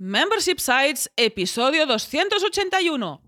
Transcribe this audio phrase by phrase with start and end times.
[0.00, 3.27] Membership Sites, episodio 281.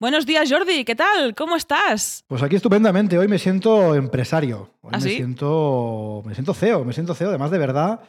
[0.00, 1.34] Buenos días, Jordi, ¿qué tal?
[1.34, 2.24] ¿Cómo estás?
[2.26, 3.18] Pues aquí estupendamente.
[3.18, 4.70] Hoy me siento empresario.
[4.80, 5.16] Hoy ¿Ah, me sí?
[5.16, 6.22] siento.
[6.24, 8.00] Me siento CEO, me siento CEO, además de verdad.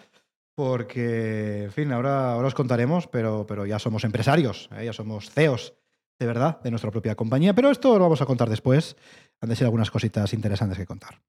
[0.55, 4.85] Porque, en fin, ahora, ahora os contaremos, pero, pero ya somos empresarios, ¿eh?
[4.85, 5.73] ya somos CEOs
[6.17, 7.53] de verdad de nuestra propia compañía.
[7.53, 8.95] Pero esto lo vamos a contar después.
[9.41, 11.19] Han de ser algunas cositas interesantes que contar.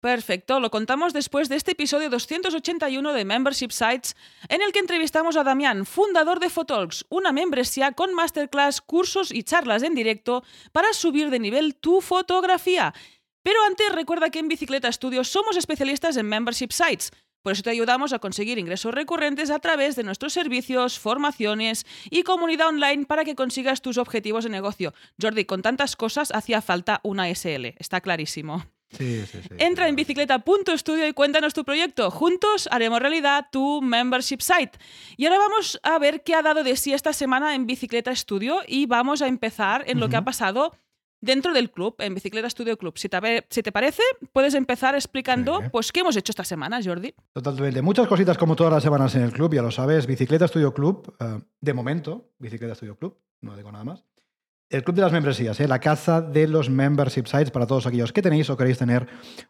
[0.00, 4.16] Perfecto, lo contamos después de este episodio 281 de Membership Sites,
[4.48, 9.42] en el que entrevistamos a Damián, fundador de Photalks, una membresía con masterclass, cursos y
[9.42, 10.42] charlas en directo
[10.72, 12.94] para subir de nivel tu fotografía.
[13.42, 17.10] Pero antes recuerda que en Bicicleta Studio somos especialistas en Membership Sites.
[17.42, 22.22] Por eso te ayudamos a conseguir ingresos recurrentes a través de nuestros servicios, formaciones y
[22.22, 24.94] comunidad online para que consigas tus objetivos de negocio.
[25.20, 28.64] Jordi, con tantas cosas hacía falta una SL, está clarísimo.
[28.90, 29.48] Sí, sí, sí.
[29.58, 32.10] Entra en bicicleta.studio y cuéntanos tu proyecto.
[32.10, 34.72] Juntos haremos realidad tu membership site.
[35.16, 38.60] Y ahora vamos a ver qué ha dado de sí esta semana en Bicicleta Studio
[38.66, 40.72] y vamos a empezar en lo que ha pasado
[41.22, 42.96] dentro del club, en Bicicleta Studio Club.
[42.96, 44.02] Si te, si te parece,
[44.32, 45.66] puedes empezar explicando Sí.
[45.70, 47.14] pues qué hemos hecho esta semana, Jordi.
[47.34, 47.82] Totalmente.
[47.82, 50.06] Muchas cositas como todas las semanas en el club, ya lo sabes.
[50.06, 54.04] Bicicleta Studio Club, eh, de momento, Bicicleta Studio Club, no digo nada más.
[54.70, 55.66] El club de las membresías, ¿eh?
[55.66, 59.04] la casa de los membership sites para todos aquellos que tenéis o queréis tener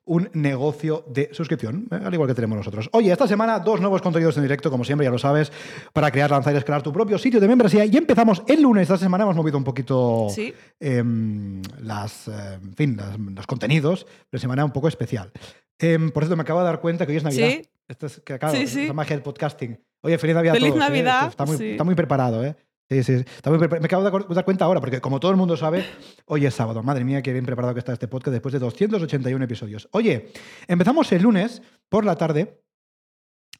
[0.07, 1.98] un negocio de suscripción, ¿eh?
[2.03, 2.89] al igual que tenemos nosotros.
[2.92, 5.53] Oye, esta semana dos nuevos contenidos en directo, como siempre, ya lo sabes,
[5.92, 7.85] para crear, lanzar y escalar tu propio sitio de membresía.
[7.85, 8.85] Y empezamos el lunes.
[8.85, 10.55] Esta semana hemos movido un poquito Sí.
[10.80, 15.30] em, las, eh, en fin, las- los contenidos de semana un poco especial.
[15.79, 17.48] Em, por cierto, me acabo de dar cuenta que hoy es Navidad.
[17.48, 17.63] Sí.
[17.89, 18.86] Esto es que, claro, Sí, es sí.
[18.86, 19.79] la magia del podcasting.
[20.03, 20.83] Oye, feliz Navidad Feliz a todos.
[20.86, 20.89] ¿eh?
[20.89, 22.57] Navidad, Está muy, está muy preparado, ¿eh?
[22.90, 23.12] Sí, sí.
[23.42, 25.84] Prepa- me acabo de dar cuenta ahora, porque como todo el mundo sabe,
[26.27, 26.83] hoy es sábado.
[26.83, 29.89] Madre mía, qué bien preparado que está este podcast después de 281 episodios.
[29.92, 30.33] Oye,
[30.67, 32.61] empezamos el lunes por la tarde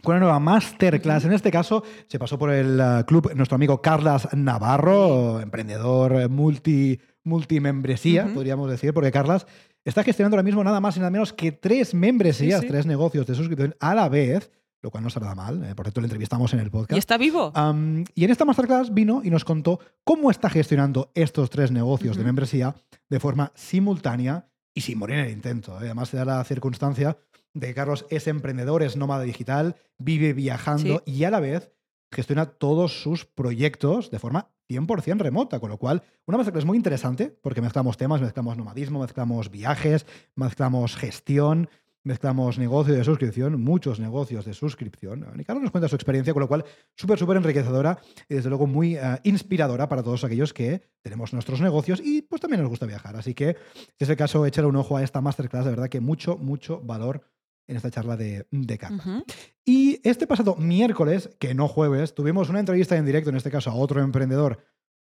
[0.03, 1.27] con una nueva masterclass.
[1.27, 6.27] En este caso, se pasó por el eh, club nuestro amigo Carlas Navarro, emprendedor eh,
[6.29, 8.35] multi, multimembresía, Ujú.
[8.35, 9.47] podríamos decir, porque Carlas
[9.85, 12.73] está gestionando ahora mismo nada más y nada menos que tres membresías, Sí, sí.
[12.73, 14.51] tres negocios de suscripción a la vez,
[14.83, 15.63] lo cual no está nada mal.
[15.65, 16.97] eh, por cierto, le entrevistamos en el podcast.
[16.97, 17.53] ¿Y está vivo?
[18.15, 22.25] Y en esta masterclass vino y nos contó cómo está gestionando estos tres negocios de
[22.25, 22.75] membresía
[23.09, 25.73] de forma simultánea y sin morir en el intento.
[25.75, 25.87] ¿eh?
[25.87, 27.19] Además, se da la circunstancia
[27.53, 31.73] de que Carlos es emprendedor, es nómada digital, vive viajando y a la vez
[32.13, 37.37] gestiona todos sus proyectos de forma 100% remota, con lo cual una masterclass muy interesante
[37.43, 41.69] porque mezclamos temas, mezclamos nomadismo, mezclamos viajes, mezclamos gestión,
[42.05, 45.27] mezclamos negocio de suscripción, muchos negocios de suscripción.
[45.47, 46.65] Carlos nos cuenta su experiencia, con lo cual
[46.97, 51.61] súper, súper enriquecedora y desde luego muy eh, inspiradora para todos aquellos que tenemos nuestros
[51.61, 53.17] negocios y pues también nos gusta viajar.
[53.17, 56.01] Así que, si es el caso, échale un ojo a esta masterclass, de verdad que
[56.01, 57.23] mucho, mucho valor
[57.67, 58.79] en esta charla de, de.
[58.91, 59.25] Ujú.
[59.65, 63.71] Y este pasado miércoles, que no jueves, tuvimos una entrevista en directo, en este caso
[63.71, 64.59] a otro emprendedor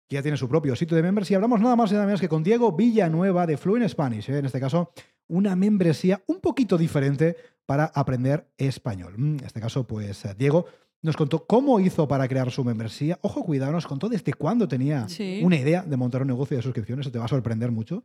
[0.07, 1.35] que ya tiene su propio sitio de membresía.
[1.35, 4.29] y hablamos nada más y nada menos que con Diego Villanueva de Fluent Spanish.
[4.29, 4.37] ¿eh?
[4.39, 4.91] En este caso,
[5.27, 7.35] una membresía un poquito diferente
[7.65, 9.13] para aprender español.
[9.17, 10.65] Mm, En este caso, pues eh, Diego
[11.01, 13.19] nos contó cómo hizo para crear su membresía.
[13.21, 15.41] Ojo, cuidado, nos contó desde cuándo tenía Sí.
[15.43, 16.99] una idea de montar un negocio de suscripción.
[17.01, 18.03] Eso te va a sorprender mucho.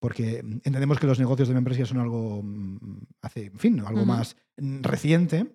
[0.00, 2.78] Porque mm, entendemos que los negocios de membresía son algo, mm,
[3.20, 5.46] hace, en fin, algo más reciente.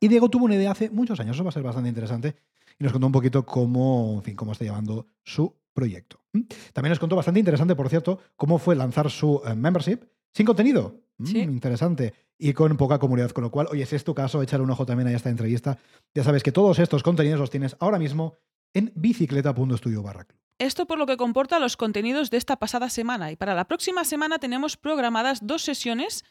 [0.00, 2.36] Y Diego tuvo una idea hace muchos años, eso va a ser bastante interesante,
[2.78, 6.20] y nos contó un poquito cómo, en fin, cómo está llevando su proyecto.
[6.32, 6.42] ¿Mm?
[6.72, 10.00] También nos contó bastante interesante, por cierto, cómo fue lanzar su eh, membership
[10.32, 11.00] sin contenido.
[11.18, 11.38] Mm, Sí.
[11.40, 12.14] Interesante.
[12.38, 14.86] Y con poca comunidad, con lo cual, oye, si es tu caso, échale un ojo
[14.86, 15.78] también a esta entrevista.
[16.14, 18.34] Ya sabes que todos estos contenidos los tienes ahora mismo
[18.74, 20.26] en bicicleta.studio barra.
[20.58, 23.30] Esto por lo que comporta los contenidos de esta pasada semana.
[23.32, 26.24] Y para la próxima semana tenemos programadas dos sesiones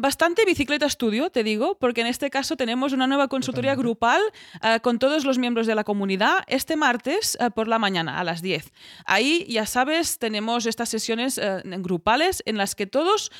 [0.00, 4.22] Bastante bicicleta estudio, te digo, porque en este caso tenemos una nueva consultoría grupal
[4.62, 8.22] eh, con todos los miembros de la comunidad este martes eh, por la mañana a
[8.22, 8.70] las 10.
[9.06, 13.32] Ahí, ya sabes, tenemos estas sesiones eh, grupales en las que todos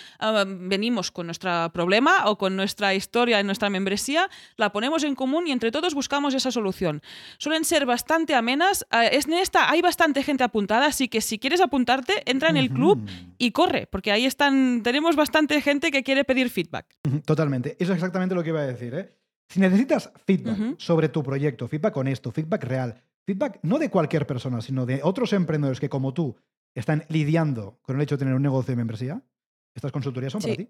[0.48, 5.46] venimos con nuestro problema o con nuestra historia en nuestra membresía, la ponemos en común
[5.46, 7.02] y entre todos buscamos esa solución.
[7.38, 8.84] Suelen ser bastante amenas.
[9.12, 12.70] es en esta hay bastante gente apuntada, así que si quieres apuntarte, entra en el
[12.70, 13.08] club
[13.38, 16.96] y corre, porque ahí están, tenemos bastante gente que quiere pedir feedback.
[17.24, 17.76] Totalmente.
[17.78, 18.94] Eso es exactamente lo que iba a decir.
[18.94, 19.10] ¿eh?
[19.48, 24.60] Si necesitas feedback sobre tu proyecto, feedback honesto, feedback real, feedback no de cualquier persona,
[24.60, 26.36] sino de otros emprendedores que, como tú,
[26.74, 29.22] están lidiando con el hecho de tener un negocio de membresía,
[29.74, 30.68] estas consultorías son para ti.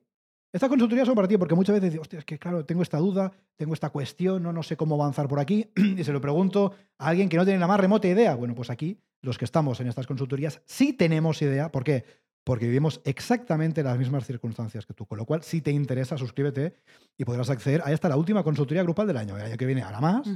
[0.52, 2.98] Estas consultorías son para ti porque muchas veces dices, hostia, es que claro, tengo esta
[2.98, 6.74] duda, tengo esta cuestión, no, no sé cómo avanzar por aquí, y se lo pregunto
[6.98, 8.34] a alguien que no tiene la más remota idea.
[8.34, 11.70] Bueno, pues aquí, los que estamos en estas consultorías, sí tenemos idea.
[11.70, 12.04] ¿Por qué?
[12.48, 15.04] Porque vivimos exactamente las mismas circunstancias que tú.
[15.04, 16.74] Con lo cual, si te interesa, suscríbete
[17.18, 19.36] y podrás acceder a esta, la última consultoría grupal del año.
[19.36, 20.26] El año que viene hará más,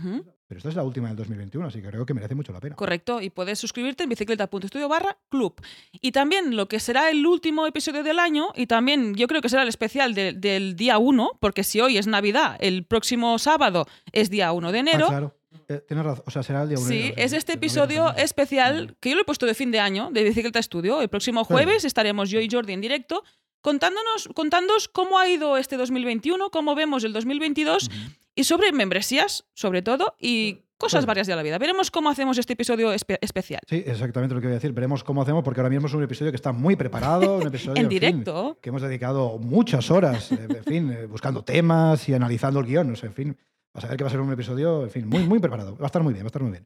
[0.47, 2.77] pero esta es la última del 2021, así que creo que merece mucho la pena.
[2.77, 5.55] Correcto, y puedes suscribirte en bicicleta.studio barra club.
[6.03, 9.49] Y también lo que será el último episodio del año, y también yo creo que
[9.49, 13.87] será el especial de- del día 1, porque si hoy es Navidad, el próximo sábado
[14.13, 15.07] es día 1 de enero.
[15.07, 15.37] Ah, claro.
[15.69, 16.25] Eh, tienes razón.
[16.27, 19.17] O sea, será el día uno de Sí, enero, es este episodio especial que yo
[19.17, 21.01] lo he puesto de fin de año de Bicicleta Estudio.
[21.01, 23.23] El próximo jueves estaremos yo y Jordi en directo
[23.61, 27.95] contándonos, contándonos cómo ha ido este 2021, cómo vemos el 2022 Ujú.
[28.35, 31.59] y sobre membresías, sobre todo, y cosas varias de la vida.
[31.59, 33.61] Veremos cómo hacemos este episodio espe- especial.
[33.69, 34.73] Sí, exactamente lo que voy a decir.
[34.73, 37.77] Veremos cómo hacemos, porque ahora mismo es un episodio que está muy preparado, un episodio
[37.77, 38.59] En fin, directo.
[38.61, 42.91] que hemos dedicado muchas horas, en fin, eh, buscando temas y analizando el guion.
[42.91, 43.37] No sé, en fin,
[43.75, 45.77] vas a ver que va a ser un episodio, en fin, muy, muy preparado.
[45.77, 46.65] Va a estar muy bien, va a estar muy bien.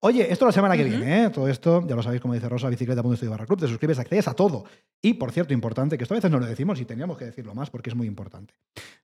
[0.00, 1.30] Oye, esto la semana que viene, ¿eh?
[1.30, 4.34] Todo esto, ya lo sabéis, como dice Rosa, bicicleta.estudio barra club, te suscribes, accedes a
[4.34, 4.64] todo.
[5.02, 7.54] Y, por cierto, importante, que esto a veces no lo decimos y teníamos que decirlo
[7.54, 8.54] más porque es muy importante.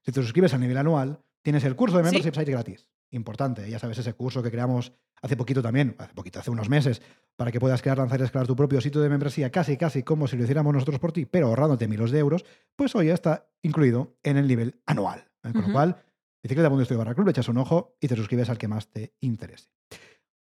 [0.01, 2.11] Si te suscribes a nivel anual, tienes el curso de Sí.
[2.11, 2.89] Membership Site gratis.
[3.11, 7.01] Importante, ya sabes, ese curso que creamos hace poquito también, hace poquito, hace unos meses,
[7.37, 10.27] para que puedas crear, lanzar y escalar tu propio sitio de membresía, casi, casi como
[10.27, 12.43] si lo hiciéramos nosotros por ti, pero ahorrándote miles de euros,
[12.75, 15.25] pues hoy ya está incluido en el nivel anual.
[15.43, 15.53] ¿eh?
[15.53, 15.95] Con lo cual,
[16.43, 19.69] bicicleta.estudio barra club, le echas un ojo y te suscribes al que más te interese.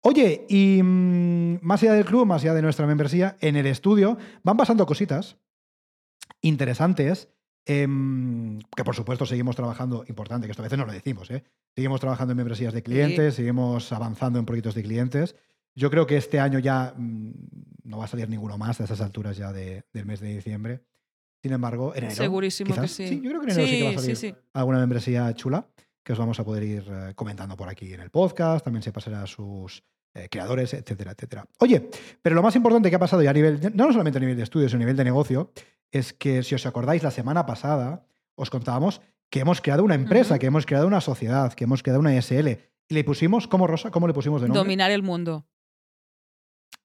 [0.01, 4.17] Oye, y mm, más allá del club, más allá de nuestra membresía, en el estudio
[4.43, 5.37] van pasando cositas
[6.41, 7.29] interesantes
[7.65, 11.43] em, que por supuesto seguimos trabajando, importante, que esto a veces no lo decimos, ¿eh?
[11.75, 15.35] seguimos trabajando en membresías de clientes, seguimos avanzando en proyectos de clientes.
[15.73, 17.31] Yo creo que este año ya mm,
[17.85, 20.81] no va a salir ninguno más a esas alturas ya de- del mes de diciembre.
[21.41, 22.15] Sin embargo, en enero.
[22.15, 23.21] Segurísimo que quizás, sí.
[23.21, 24.35] yo creo que en enero sí, que va a Sí, salir sí, sí.
[24.53, 25.67] alguna membresía chula
[26.05, 28.63] que os vamos a poder ir eh, comentando por aquí en el podcast.
[28.63, 31.45] También se pasará a sus eh, creadores, etcétera, etcétera.
[31.59, 31.89] Oye,
[32.21, 34.43] pero lo más importante que ha pasado ya a nivel, no solamente a nivel de
[34.43, 35.51] estudios, sino a nivel de negocio,
[35.91, 38.05] es que si os acordáis, la semana pasada
[38.35, 41.99] os contábamos que hemos creado una empresa, que hemos creado una sociedad, que hemos creado
[41.99, 42.49] una SL.
[42.87, 43.89] Y le pusimos, ¿cómo Rosa?
[43.89, 44.59] ¿Cómo le pusimos de nombre?
[44.59, 45.47] Dominar el mundo.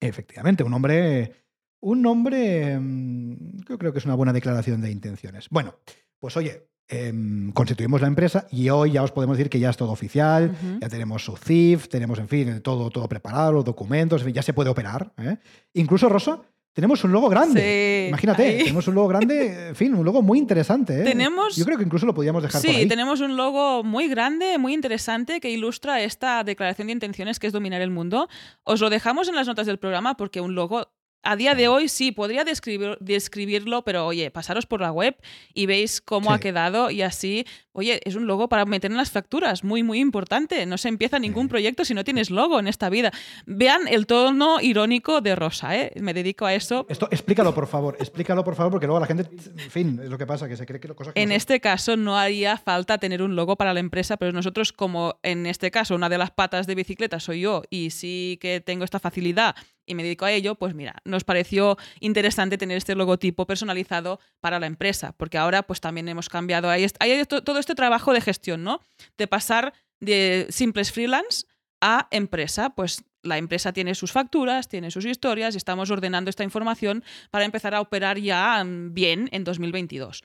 [0.01, 1.45] Efectivamente, un nombre.
[1.83, 2.79] Un nombre.
[2.79, 5.49] mm, Yo creo que es una buena declaración de intenciones.
[5.51, 5.75] Bueno,
[6.19, 9.77] pues oye, em, constituimos la empresa y hoy ya os podemos decir que ya es
[9.77, 10.55] todo oficial.
[10.81, 14.43] Ya tenemos su CIF, tenemos, en fin, todo, todo preparado, los documentos, en fin, ya
[14.43, 15.13] se puede operar.
[15.19, 15.37] ¿eh?
[15.75, 16.41] Incluso, Rosa,
[16.73, 17.61] tenemos un logo grande.
[18.05, 18.59] Sí, Imagínate, ahí.
[18.59, 21.01] tenemos un logo grande, en fin, un logo muy interesante.
[21.01, 21.05] ¿eh?
[21.05, 22.89] Tenemos- Yo creo que incluso lo podíamos dejar por Sí, ahí.
[22.89, 27.53] tenemos un logo muy grande, muy interesante, que ilustra esta declaración de intenciones que es
[27.53, 28.29] dominar el mundo.
[28.65, 30.89] Os lo dejamos en las notas del programa porque un logo,
[31.23, 35.17] a día de hoy sí, podría describir- describirlo, pero oye, pasaros por la web
[35.55, 36.35] y veis cómo Sí.
[36.37, 40.01] ha quedado y así, oye, es un logo para meter en las facturas, muy, muy
[40.01, 40.65] importante.
[40.67, 43.13] No se empieza ningún proyecto si no tienes logo en esta vida.
[43.47, 45.93] Vean el tono irónico de Rosa, ¿eh?
[46.01, 46.87] Me dedico a eso.
[46.89, 50.19] Esto, explícalo, por favor, explícalo, por favor, porque luego la gente, en fin, es lo
[50.19, 51.37] que pasa, que se cree que cosas que En no son.
[51.37, 55.47] este caso no haría falta tener un logo para la empresa, pero nosotros como en
[55.47, 58.99] este caso una de las patas de bicicleta soy yo y sí que tengo esta
[59.01, 59.55] facilidad
[59.91, 64.61] y me dedico a ello, pues mira, nos pareció interesante tener este logotipo personalizado para
[64.61, 68.21] la empresa, porque ahora pues también hemos cambiado, hay, hay to- todo este trabajo de
[68.21, 68.81] gestión, ¿no?
[69.19, 71.45] De pasar de simples freelance
[71.81, 76.45] a empresa, pues la empresa tiene sus facturas, tiene sus historias y estamos ordenando esta
[76.45, 80.23] información para empezar a operar ya mm, bien en 2022.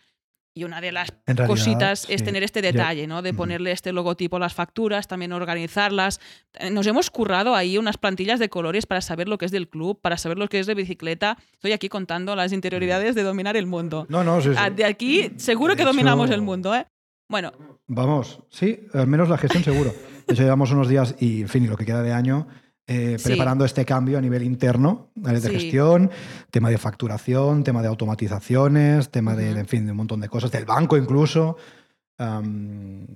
[0.58, 2.26] Y una de las realidad, cositas es sí.
[2.26, 3.22] tener este detalle, ¿no?
[3.22, 6.22] De ponerle este logotipo a las facturas, también organizarlas.
[6.54, 9.68] Eh, Nos hemos currado ahí unas plantillas de colores para saber lo que es del
[9.68, 11.38] club, para saber lo que es de bicicleta.
[11.56, 14.06] Estoy aquí contando las interioridades de dominar el mundo.
[14.08, 14.56] No, no, sí, sí.
[14.58, 16.86] Ah, De aquí seguro De que dominamos el mundo, ¿eh?
[17.28, 17.52] Bueno,
[17.88, 19.92] Vamos, sí, al menos la gestión seguro.
[20.26, 22.48] De hecho, llevamos unos días y, en fin, y lo que queda de año,
[22.88, 26.12] eh, preparando este cambio a nivel interno, de gestión,
[26.52, 30.52] tema de facturación, tema de automatizaciones, tema de, en fin, de un montón de cosas,
[30.52, 31.58] del banco incluso.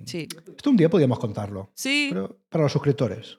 [0.04, 0.28] sí.
[0.56, 1.70] Esto un día podríamos contarlo.
[1.74, 2.08] Sí.
[2.10, 3.38] Pero para los suscriptores.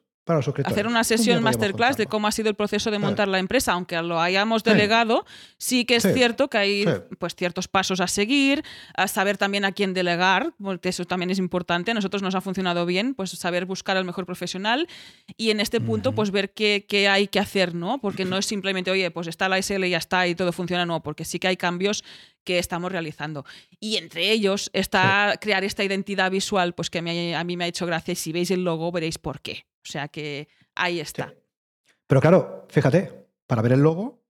[0.66, 4.00] Hacer una sesión masterclass de cómo ha sido el proceso de montar la empresa, aunque
[4.04, 5.26] lo hayamos delegado,
[5.58, 6.86] sí, que es cierto que hay
[7.18, 8.64] pues, ciertos pasos a seguir,
[8.96, 11.92] a saber también a quién delegar, porque eso también es importante.
[11.92, 14.88] A nosotros nos ha funcionado bien, pues saber buscar al mejor profesional
[15.38, 18.00] y en este punto, pues ver qué, qué, hay que hacer, ¿no?
[18.00, 20.86] Porque no es simplemente, oye, pues está la SL y ya está y todo funciona,
[20.86, 22.04] no, porque sí que hay cambios
[22.44, 23.46] que estamos realizando.
[23.80, 27.86] Y entre ellos está crear esta identidad visual, pues que a mí me ha hecho
[27.86, 29.66] gracia y si veis el logo veréis por qué.
[29.84, 31.34] O sea que ahí está.
[32.08, 33.12] Pero claro, fíjate,
[33.48, 34.22] para ver el logo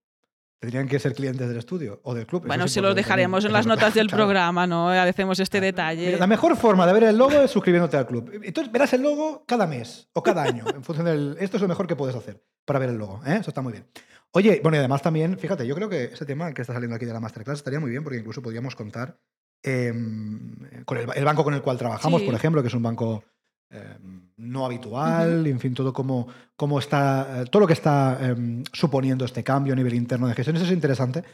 [0.62, 2.46] tendrían que ser clientes del estudio o del club.
[2.46, 4.90] Bueno, se lo dejaremos en las notas del programa, ¿no?
[4.90, 6.16] Hacemos este detalle.
[6.16, 8.30] la mejor forma de ver el logo es suscribiéndote al club.
[8.44, 11.36] Entonces verás el logo cada mes o cada año, en función del...
[11.40, 13.38] Esto es lo mejor que puedes hacer para ver el logo, ¿eh?
[13.40, 13.86] Eso está muy bien.
[14.32, 17.04] Oye, bueno, y además también, fíjate, yo creo que ese tema que está saliendo aquí
[17.04, 19.18] de la masterclass estaría muy bien porque incluso podríamos contar
[19.62, 23.24] em, con el, banco con el cual trabajamos, por ejemplo, que es un banco
[23.72, 28.62] Em, no habitual, en fin, todo como, como está, eh, todo lo que está em,
[28.70, 30.56] suponiendo este cambio a nivel interno de gestión.
[30.56, 31.24] Eso es interesante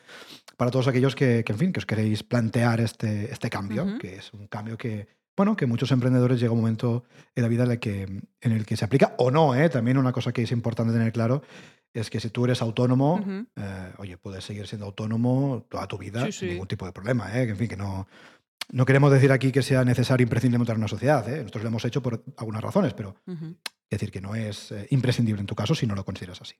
[0.57, 4.33] para todos aquellos que, en fin, que os queréis plantear este, este cambio, que es
[4.33, 7.04] un cambio que, bueno, que muchos emprendedores llega un momento
[7.35, 8.02] en la vida en el que,
[8.40, 9.54] en el que se aplica o no.
[9.54, 9.71] ¿eh?
[9.71, 11.42] También una cosa que es importante tener claro
[11.95, 13.25] es que si tú eres autónomo,
[13.57, 17.35] eh, oye, puedes seguir siendo autónomo toda tu vida sin ningún tipo de problema.
[17.35, 17.49] ¿eh?
[17.49, 18.07] En fin, que no,
[18.71, 21.26] no queremos decir aquí que sea necesario imprescindible montar una sociedad.
[21.28, 21.38] ¿eh?
[21.38, 25.40] Nosotros lo hemos hecho por algunas razones, pero es decir que no es eh, imprescindible
[25.40, 26.54] en tu caso si no lo consideras así.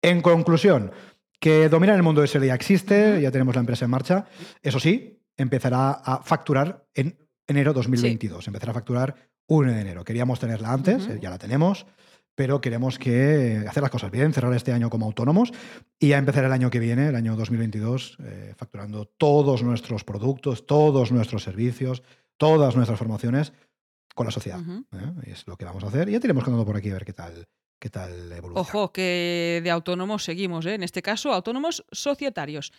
[0.00, 0.92] En conclusión,
[1.38, 4.26] que dominar el mundo de SL ya existe, ya tenemos la empresa en marcha.
[4.62, 7.18] Eso sí, empezará a facturar en
[7.50, 8.46] enero 2022.
[8.46, 9.14] Empezará a facturar
[9.48, 10.04] 1 de enero.
[10.04, 11.86] Queríamos tenerla antes, eh, ya la tenemos
[12.40, 15.52] pero queremos que hacer las cosas bien, cerrar este año como autónomos
[15.98, 20.64] y ya empezar el año que viene, el año 2022, eh, facturando todos nuestros productos,
[20.64, 22.02] todos nuestros servicios,
[22.38, 23.52] todas nuestras formaciones
[24.14, 24.60] con la sociedad.
[24.60, 25.12] ¿eh?
[25.26, 26.08] Es lo que vamos a hacer.
[26.08, 27.46] Y ya tenemos contando por aquí a ver qué tal,
[27.78, 28.60] qué tal evoluciona.
[28.60, 30.74] Ojo, que de autónomos seguimos, ¿eh?
[30.74, 32.72] en este caso, autónomos societarios.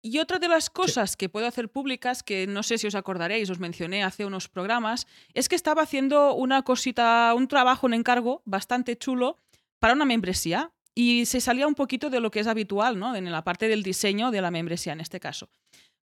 [0.00, 3.50] Y otra de las cosas que puedo hacer públicas, que no sé si os acordaréis,
[3.50, 8.42] os mencioné hace unos programas, es que estaba haciendo una cosita, un trabajo, un encargo
[8.44, 9.38] bastante chulo
[9.80, 13.14] para una membresía y se salía un poquito de lo que es habitual, ¿no?
[13.16, 15.48] En la parte del diseño de la membresía en este caso.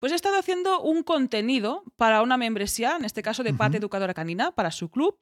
[0.01, 4.13] Pues he estado haciendo un contenido para una membresía, en este caso de Pat Educadora
[4.13, 5.19] Canina, para su club.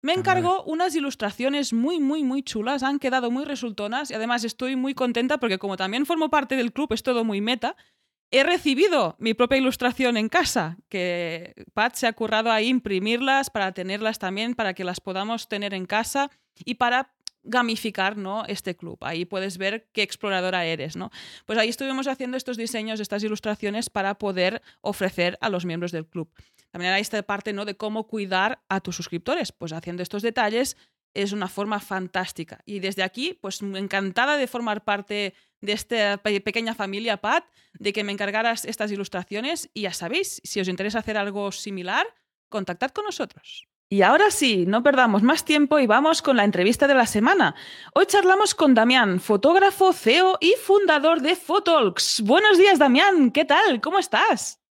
[0.00, 4.74] Me encargó unas ilustraciones muy, muy, muy chulas, han quedado muy resultonas y además estoy
[4.74, 7.76] muy contenta porque como también formo parte del club, es todo muy meta,
[8.34, 13.72] He recibido mi propia ilustración en casa, que Pat se ha currado ahí imprimirlas para
[13.72, 16.30] tenerlas también, para que las podamos tener en casa
[16.64, 17.12] y para
[17.42, 18.46] gamificar ¿no?
[18.46, 18.96] este club.
[19.02, 20.96] Ahí puedes ver qué exploradora eres.
[20.96, 21.10] ¿no?
[21.44, 26.06] Pues ahí estuvimos haciendo estos diseños, estas ilustraciones para poder ofrecer a los miembros del
[26.06, 26.30] club.
[26.70, 27.66] También hay esta parte ¿no?
[27.66, 29.52] de cómo cuidar a tus suscriptores.
[29.52, 30.78] Pues haciendo estos detalles
[31.12, 32.60] es una forma fantástica.
[32.64, 37.44] Y desde aquí, pues encantada de formar parte de esta pequeña familia Pat,
[37.78, 42.06] de que me encargaras estas ilustraciones y ya sabéis, si os interesa hacer algo similar,
[42.50, 43.66] contactad con nosotros.
[43.88, 47.54] Y ahora sí, no perdamos más tiempo y vamos con la entrevista de la semana.
[47.94, 52.22] Hoy charlamos con Damián, fotógrafo, CEO y fundador de Photalks.
[52.24, 53.82] Buenos días, Damián, ¿qué tal?
[53.82, 54.62] ¿Cómo estás?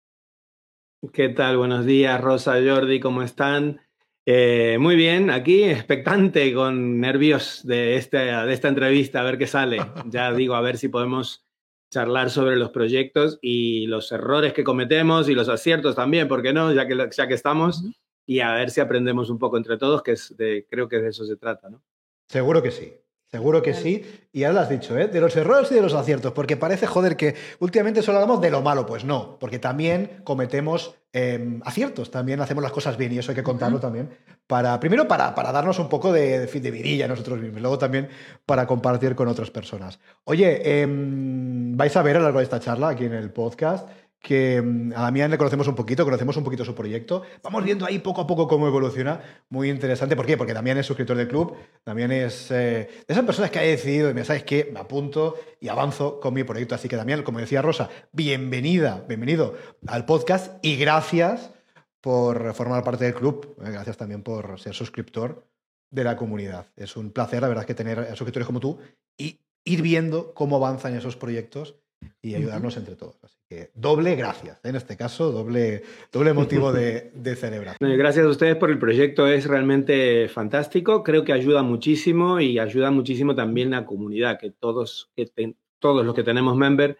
[1.13, 1.57] ¿Qué tal?
[1.57, 3.81] Buenos días, Rosa, Jordi, ¿cómo están?
[4.25, 9.47] Eh, muy bien, aquí expectante con nervios de, este, de esta entrevista, a ver qué
[9.47, 9.77] sale.
[10.05, 11.45] Ya digo, a ver si podemos
[11.91, 16.53] charlar sobre los proyectos y los errores que cometemos y los aciertos también, ¿por qué
[16.53, 16.71] no?
[16.73, 17.83] Ya que, ya que estamos,
[18.25, 21.09] y a ver si aprendemos un poco entre todos, que es de, creo que de
[21.09, 21.83] eso se trata, ¿no?
[22.27, 22.93] Seguro que sí.
[23.31, 24.03] Seguro que sí.
[24.33, 25.07] Y ya lo has dicho, ¿eh?
[25.07, 28.51] De los errores y de los aciertos, porque parece, joder, que últimamente solo hablamos de
[28.51, 28.85] lo malo.
[28.85, 33.35] Pues no, porque también cometemos em, aciertos, también hacemos las cosas bien y eso hay
[33.35, 34.09] que contarlo también.
[34.47, 37.77] Para, primero, para, para darnos un poco de, de, de vidilla nosotros mismos, y luego
[37.77, 38.09] también
[38.45, 39.99] para compartir con otras personas.
[40.25, 43.87] Oye, em, vais a ver a lo largo de esta charla aquí en el podcast
[44.21, 47.23] que mm, a Damián le conocemos un poquito, conocemos un poquito su proyecto.
[47.43, 49.19] Vamos viendo ahí poco a poco cómo evoluciona.
[49.49, 50.15] Muy interesante.
[50.15, 50.37] ¿Por qué?
[50.37, 51.55] Porque Damián es suscriptor del club.
[51.83, 55.35] Damián es eh, de esas personas que ha decidido, y me sabes que me apunto
[55.59, 56.75] y avanzo con mi proyecto.
[56.75, 59.55] Así que Damián, como decía Rosa, bienvenida, bienvenido
[59.87, 61.51] al podcast y gracias
[61.99, 63.55] por formar parte del club.
[63.63, 65.47] Eh, gracias también por ser suscriptor
[65.89, 66.67] de la comunidad.
[66.75, 68.79] Es un placer, la verdad, que tener suscriptores como tú
[69.17, 71.75] y ir viendo cómo avanzan esos proyectos
[72.21, 73.15] y ayudarnos entre todos.
[73.23, 74.69] Así que doble gracias, ¿eh?
[74.69, 77.77] en este caso, doble, doble motivo de, de celebrar.
[77.79, 82.91] Gracias a ustedes por el proyecto, es realmente fantástico, creo que ayuda muchísimo y ayuda
[82.91, 86.97] muchísimo también la comunidad, que todos, que todos los que tenemos member,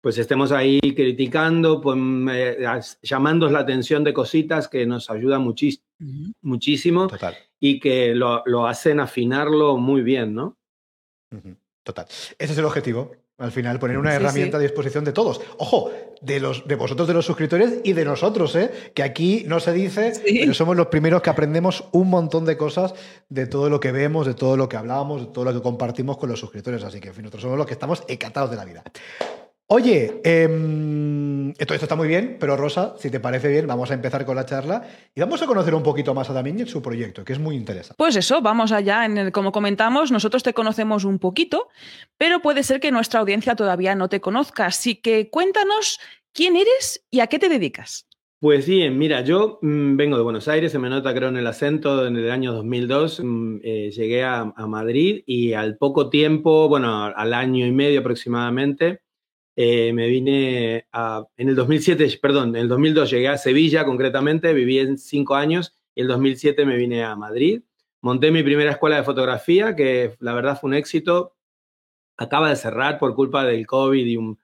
[0.00, 1.96] pues estemos ahí criticando, pues,
[2.32, 2.58] eh,
[3.02, 7.08] llamando la atención de cositas que nos ayudan muchísimo
[7.60, 10.58] y que lo, lo, hacen afinarlo muy bien, ¿no?
[11.84, 12.06] Total.
[12.08, 15.40] Ese es el objetivo, al final, poner una herramienta a disposición de todos.
[15.58, 18.70] Ojo, de, los, de vosotros, de los suscriptores y de nosotros, ¿eh?
[18.94, 22.94] que aquí no se dice, pero somos los primeros que aprendemos un montón de cosas
[23.28, 26.18] de todo lo que vemos, de todo lo que hablamos, de todo lo que compartimos
[26.18, 26.84] con los suscriptores.
[26.84, 28.84] Así que, en fin, nosotros somos los que estamos encantados de la vida.
[29.74, 34.26] Oye, eh, esto, está muy bien, pero Rosa, si te parece bien, vamos a empezar
[34.26, 37.24] con la charla y vamos a conocer un poquito más a Damien y su proyecto,
[37.24, 37.94] que es muy interesante.
[37.96, 39.06] Pues eso, vamos allá.
[39.06, 41.68] En el, como comentamos, nosotros te conocemos un poquito,
[42.18, 44.66] pero puede ser que nuestra audiencia todavía no te conozca.
[44.66, 45.98] Así que cuéntanos
[46.34, 48.06] quién eres y a qué te dedicas.
[48.40, 51.46] Pues bien, mira, yo mm, vengo de Buenos Aires, se me nota creo en el
[51.46, 56.68] acento, en el año 2002 mm, eh, llegué a, a, Madrid y al poco tiempo,
[56.68, 59.00] bueno, al año y medio aproximadamente,
[59.54, 64.54] eh, me vine a, en el 2007, perdón, en el 2002 llegué a Sevilla concretamente,
[64.54, 67.62] viví en cinco años y en el 2007 me vine a Madrid.
[68.00, 71.36] Monté mi primera escuela de fotografía, que la verdad fue un éxito.
[72.16, 74.38] Acaba de cerrar por culpa del COVID y un,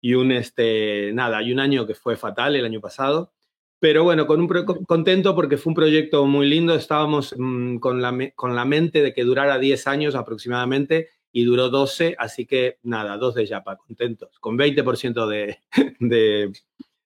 [0.00, 3.32] y un este, nada, y un año que fue fatal el año pasado.
[3.80, 4.48] Pero bueno, con un
[4.86, 6.74] contento porque fue un proyecto muy lindo.
[6.74, 11.68] Estábamos mm, con, la, con la mente de que durara 10 años aproximadamente y duró
[11.68, 15.58] 12, así que nada, dos de Yapa, contentos, con 20% de,
[16.00, 16.52] de,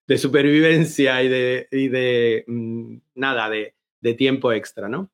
[0.06, 5.10] de, supervivencia y de, y de mm, nada, de, de tiempo extra, ¿no?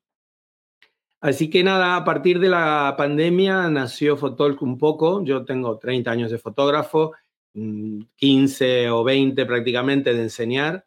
[1.21, 5.23] Así que nada, a partir de la pandemia nació Fotalk un poco.
[5.25, 7.11] Yo tengo 30 años de fotógrafo,
[7.53, 10.85] 15 mm, o 20 prácticamente de enseñar.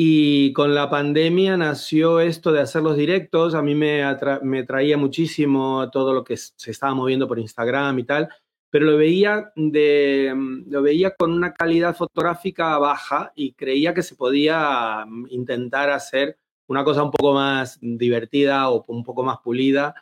[0.00, 3.56] Y con la pandemia nació esto de hacer los directos.
[3.56, 4.04] A mí me,
[4.42, 8.28] me traía muchísimo todo lo que se estaba moviendo por Instagram y tal,
[8.70, 14.04] pero lo veía, de, mm, lo veía con una calidad fotográfica baja y creía que
[14.04, 16.38] se podía mm, intentar hacer
[16.68, 19.96] una cosa un poco más divertida o un poco más pulida.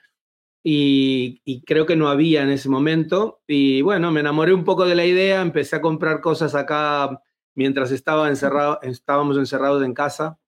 [0.62, 3.40] Y, y, creo que no había en ese momento.
[3.46, 7.22] Y bueno, me enamoré un poco de la idea, empecé a comprar cosas acá
[7.56, 10.38] mientras estaba encerrado, estábamos encerrados en casa,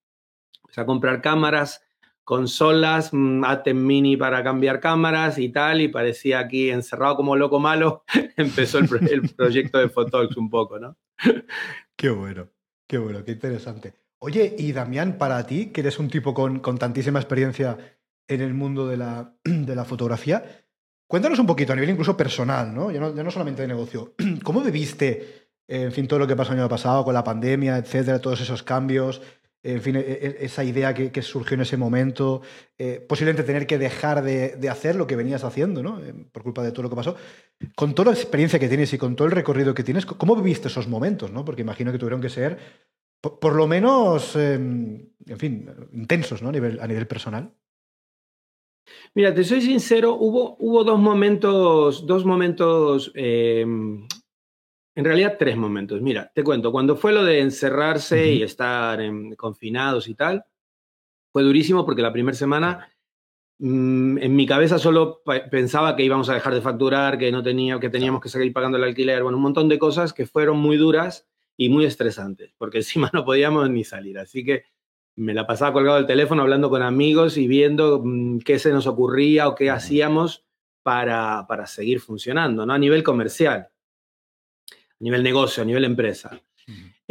[0.63, 1.83] empecé a comprar cámaras,
[2.23, 7.59] consolas, mm, Atem Mini para cambiar cámaras y tal, y parecía aquí encerrado como loco
[7.59, 8.03] malo,
[8.37, 8.87] empezó el,
[9.35, 10.95] proyecto de Photox un poco, ¿no?
[11.95, 12.49] Qué bueno,
[12.87, 13.95] qué bueno, qué interesante.
[14.19, 17.77] Oye, y Damián, para ti, que eres un tipo con, con tantísima experiencia
[18.27, 20.43] en el mundo de la, de la, fotografía,
[21.07, 22.91] cuéntanos un poquito a nivel incluso personal, ¿no?
[22.91, 23.15] Ya, ¿no?
[23.15, 24.13] ya no solamente de negocio.
[24.43, 25.38] ¿Cómo viviste
[25.69, 28.63] en fin, todo lo que pasó el año pasado con la pandemia, etcétera, todos esos
[28.63, 29.21] cambios,
[29.61, 32.41] en fin, e, e, esa idea que, surgió en ese momento,
[32.77, 36.03] eh, posiblemente tener que dejar de, hacer lo que venías haciendo, ¿no?
[36.03, 37.15] Eh, por culpa de todo lo que pasó.
[37.75, 40.69] Con toda la experiencia que tienes y con todo el recorrido que tienes, ¿cómo viviste
[40.69, 41.45] esos momentos, ¿no?
[41.45, 42.57] Porque imagino que tuvieron que ser,
[43.21, 46.49] por, lo menos, em, en fin, intensos, ¿no?
[46.49, 47.53] A nivel, personal.
[49.13, 54.07] Mira, te soy sincero, hubo, hubo dos momentos, dos momentos em,
[54.95, 56.01] en realidad, tres momentos.
[56.01, 58.99] Mira, te cuento, cuando fue lo de encerrarse y estar
[59.37, 60.45] confinados y tal,
[61.31, 62.89] fue durísimo porque la primera semana
[63.59, 65.21] mm, en mi cabeza solo
[65.51, 68.77] pensaba que íbamos a dejar de facturar, que no tenía, que teníamos que seguir pagando
[68.77, 72.77] el alquiler, bueno, un montón de cosas que fueron muy duras y muy estresantes, porque
[72.79, 74.17] encima no podíamos ni salir.
[74.17, 74.63] Así que
[75.15, 78.87] me la pasaba colgado del teléfono hablando con amigos y viendo mm, qué se nos
[78.87, 80.45] ocurría o qué hacíamos
[80.81, 82.73] para, para seguir funcionando, ¿no?
[82.73, 83.69] A nivel comercial
[84.99, 86.41] a nivel negocio, a nivel empresa.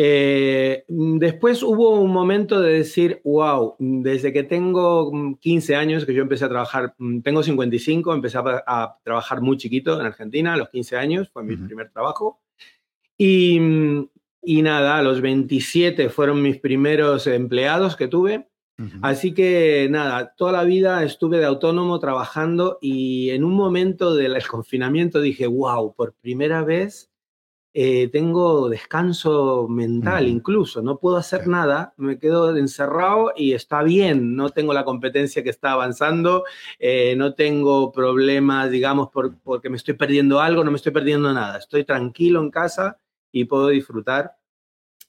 [0.01, 6.23] Eh, después hubo un momento de decir, wow, desde que tengo 15 años que yo
[6.23, 10.69] empecé a trabajar, mm, tengo 55, empecé a, trabajar muy chiquito en Argentina, a los
[10.69, 12.41] 15 años, fue mi primer trabajo.
[13.17, 13.59] Y,
[14.45, 18.47] y, nada, a los 27 fueron mis primeros empleados que tuve.
[19.03, 24.41] Así que nada, toda la vida estuve de autónomo trabajando y en un momento del
[24.47, 27.08] confinamiento dije, wow, por primera vez
[27.81, 34.35] eh, tengo descanso mental incluso, no puedo hacer nada, me quedo encerrado y está bien,
[34.35, 36.43] no tengo la competencia que está avanzando,
[36.81, 41.59] eh, no tengo problemas, digamos, porque me estoy perdiendo algo, no me estoy perdiendo nada,
[41.59, 42.99] estoy tranquilo en casa
[43.31, 44.39] y puedo disfrutar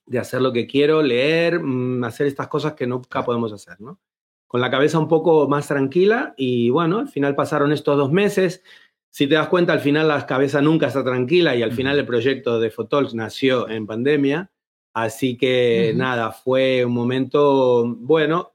[0.05, 3.99] de hacer lo que quiero, leer, mm, hacer estas cosas que nunca podemos hacer, ¿no?
[4.45, 8.61] Con la cabeza un poco más tranquila y bueno, al final pasaron estos dos meses,
[9.09, 12.05] si te das cuenta, al final la cabeza nunca está tranquila y al final el
[12.05, 14.51] proyecto de Photalks nació en pandemia.
[14.93, 18.53] Así que nada, fue un momento bueno.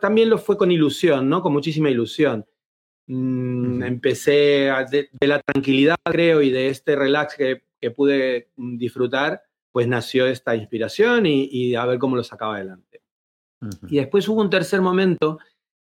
[0.00, 1.42] también lo fue con ilusión, ¿no?
[1.42, 2.46] Con muchísima ilusión.
[3.08, 7.62] Mm, empecé de, la tranquilidad, creo, y de este relax que,
[7.94, 13.00] pude disfrutar, pues nació esta inspiración y, a ver cómo lo sacaba adelante.
[13.88, 15.38] Y después hubo un tercer momento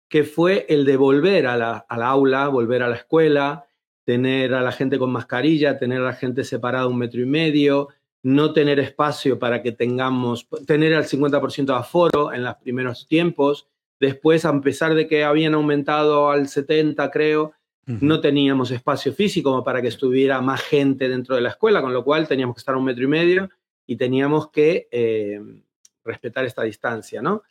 [0.08, 3.66] que fue el de volver a la, aula, volver a la escuela,
[4.06, 7.90] tener a la gente con mascarilla, tener a la gente separada un metro y medio,
[8.24, 13.68] no tener espacio para que tengamos, tener al 50% de aforo en los primeros tiempos.
[14.00, 17.54] Después, a pesar de que habían aumentado al 70, creo,
[17.86, 22.04] no teníamos espacio físico para que estuviera más gente dentro de la escuela, con lo
[22.04, 23.50] cual teníamos que estar a un metro y medio
[23.86, 25.40] y teníamos que eh,
[26.04, 27.44] respetar esta distancia, ¿no?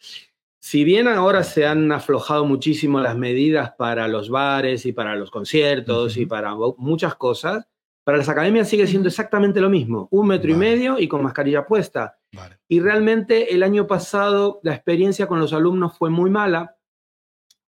[0.67, 5.31] Si bien ahora se han aflojado muchísimo las medidas para los bares y para los
[5.31, 7.69] conciertos y para muchas cosas,
[8.03, 11.67] para las academias sigue siendo exactamente lo mismo, un metro y medio y con mascarilla
[11.67, 12.19] puesta.
[12.67, 16.79] Y realmente el año pasado la experiencia con los alumnos fue muy mala,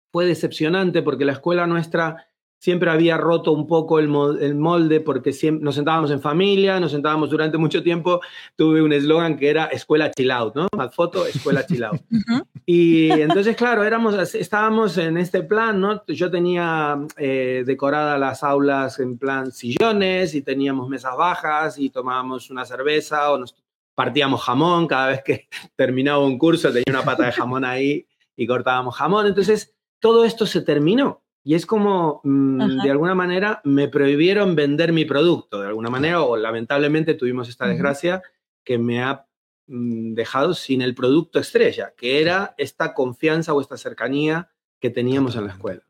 [0.10, 2.29] fue decepcionante porque la escuela nuestra
[2.60, 7.30] siempre había roto un poco el, molde porque siempre, nos sentábamos en familia, nos sentábamos
[7.30, 8.22] durante mucho tiempo.
[8.56, 10.68] Tuve un eslogan que era escuela chill out, ¿no?
[10.76, 12.02] Más foto, escuela chill out.
[12.68, 16.04] Y entonces, claro, éramos, estábamos en este plan, ¿no?
[16.08, 22.50] Yo tenía eh, decoradas las aulas en plan sillones y teníamos mesas bajas y tomábamos
[22.50, 23.56] una cerveza o nos
[23.94, 28.48] partíamos jamón cada vez que terminaba un curso, tenía una pata de jamón ahí y
[28.48, 29.28] cortábamos jamón.
[29.28, 34.91] Entonces, todo esto se terminó y es como, mm, de alguna manera, me prohibieron vender
[34.91, 38.23] mi producto, de alguna manera, o lamentablemente tuvimos esta desgracia
[38.63, 39.27] que me ha
[39.67, 45.36] mm, dejado sin el producto estrella, que era esta confianza o esta cercanía que teníamos
[45.36, 45.84] en la escuela.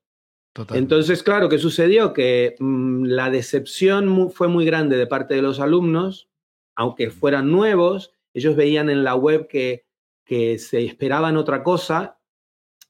[0.71, 2.11] Entonces, claro, ¿qué sucedió?
[2.11, 6.27] Que mm, la decepción fue muy grande de parte de los alumnos,
[6.75, 9.85] aunque fueran nuevos, ellos veían en la web que,
[10.25, 12.19] que se esperaban otra cosa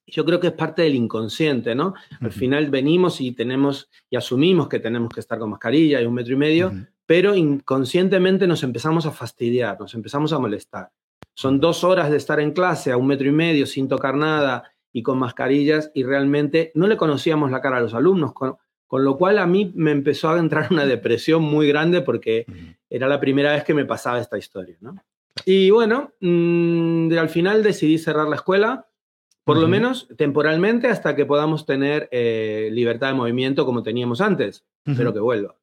[0.08, 1.96] yo creo que es parte del inconsciente, ¿no?
[2.22, 6.13] Al final venimos y tenemos y asumimos que tenemos que estar con mascarilla y un
[6.13, 6.72] metro y medio,
[7.06, 10.91] pero inconscientemente nos empezamos a fastidiar, nos empezamos a molestar.
[11.34, 14.63] Son dos horas de estar en clase a un metro y medio sin tocar nada
[14.94, 18.58] y con mascarillas y realmente no le conocíamos la cara a los alumnos, con,
[18.91, 22.46] lo cual a mí me empezó a entrar una depresión muy grande porque
[22.89, 24.96] era la primera vez que me pasaba esta historia, ¿no?
[25.44, 28.88] Y bueno, mm, al final decidí cerrar la escuela
[29.45, 34.65] por lo menos temporalmente hasta que podamos tener eh, libertad de movimiento como teníamos antes.
[34.84, 35.55] Espero que vuelva.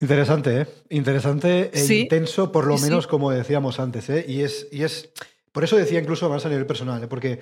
[0.00, 0.66] Interesante, ¿eh?
[0.90, 4.24] Interesante e intenso, por lo menos como decíamos antes, ¿eh?
[4.26, 5.12] Y es, y es,
[5.50, 7.08] por eso decía incluso más a nivel personal, ¿eh?
[7.08, 7.40] porque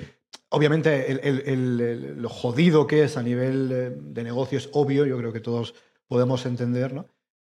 [0.49, 5.41] obviamente el, lo jodido que es a nivel de negocio es obvio, yo creo que
[5.41, 5.75] todos
[6.07, 7.07] podemos entender, ¿no?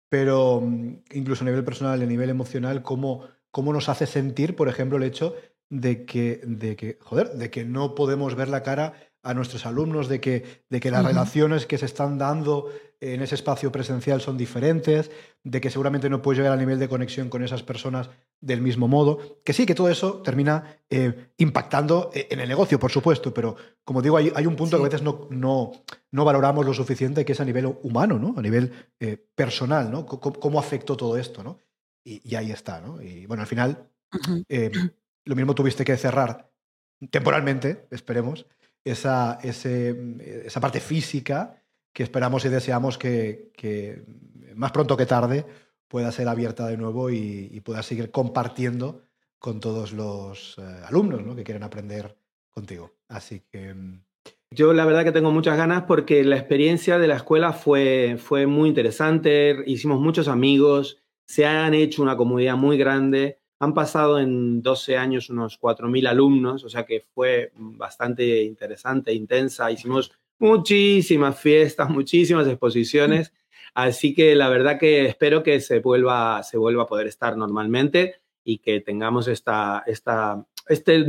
[0.09, 4.67] Pero mm, incluso a nivel personal, a nivel emocional, cómo, cómo nos hace sentir, por
[4.69, 5.35] ejemplo, el hecho
[5.71, 10.09] de que, de que, joder, de que no podemos ver la cara a nuestros alumnos,
[10.09, 14.37] de que, de que las relaciones que se están dando en ese espacio presencial son
[14.37, 15.11] diferentes,
[15.43, 18.09] de que seguramente no puedes llegar al nivel de conexión con esas personas
[18.41, 19.41] del mismo modo.
[19.45, 23.55] Que sí, que todo eso termina eh, impactando e, en el negocio, por supuesto, pero
[23.83, 25.71] como digo, hay, hay un punto que a veces no, no,
[26.11, 28.35] no, valoramos lo suficiente, que es a nivel humano, ¿no?
[28.37, 30.05] a nivel eh, personal, ¿no?
[30.05, 31.43] ¿Cómo, afectó todo esto?
[31.43, 31.59] ¿no?
[32.03, 32.81] Y, ahí está.
[32.81, 33.01] ¿no?
[33.01, 33.89] Y bueno, al final,
[35.25, 36.51] lo mismo tuviste que cerrar
[37.09, 38.45] temporalmente, esperemos,
[38.83, 41.61] esa, esa parte física
[41.93, 44.03] que esperamos y deseamos que,
[44.55, 45.45] más pronto que tarde
[45.87, 49.03] pueda ser abierta de nuevo y, pueda seguir compartiendo
[49.39, 52.15] con todos los eh, alumnos que quieren aprender
[52.51, 52.93] contigo.
[53.07, 53.73] Así que...
[53.73, 54.03] Mm,
[54.51, 58.45] Yo la verdad que tengo muchas ganas porque la experiencia de la escuela fue, fue
[58.45, 64.63] muy interesante, hicimos muchos amigos, se han hecho una comunidad muy grande han pasado en
[64.63, 69.69] 12 años unos 4.000 alumnos, o sea que fue bastante interesante, intensa.
[69.71, 73.31] Hicimos muchísimas fiestas, muchísimas exposiciones.
[73.75, 78.15] Así que la verdad que espero que se vuelva, se vuelva a poder estar normalmente
[78.43, 81.05] y que tengamos esta, esta, este,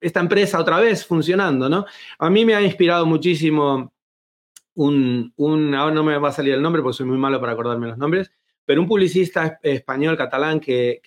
[0.00, 1.84] esta empresa otra vez funcionando, ¿no?
[2.20, 3.92] A mí me ha inspirado muchísimo
[4.74, 7.54] un, un, ahora no me va a salir el nombre porque soy muy malo para
[7.54, 8.30] acordarme los nombres,
[8.68, 11.00] pero un publicista español catalán que,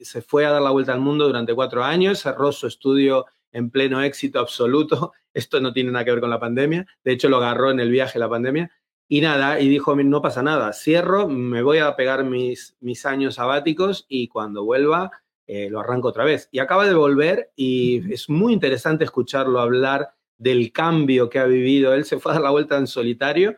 [0.00, 3.70] se fue a dar la vuelta al mundo durante cuatro años, cerró su estudio en
[3.70, 5.12] pleno éxito absoluto.
[5.32, 6.86] Esto no tiene nada que ver con la pandemia.
[7.02, 8.70] De hecho, lo agarró en el viaje la pandemia.
[9.08, 13.36] Y nada, y dijo, no pasa nada, cierro, me voy a pegar mis, mis años
[13.36, 15.10] sabáticos y cuando vuelva
[15.46, 16.50] eh, lo arranco otra vez.
[16.52, 21.94] Y acaba de volver y es muy interesante escucharlo hablar del cambio que ha vivido.
[21.94, 23.56] Él se fue a dar la vuelta en solitario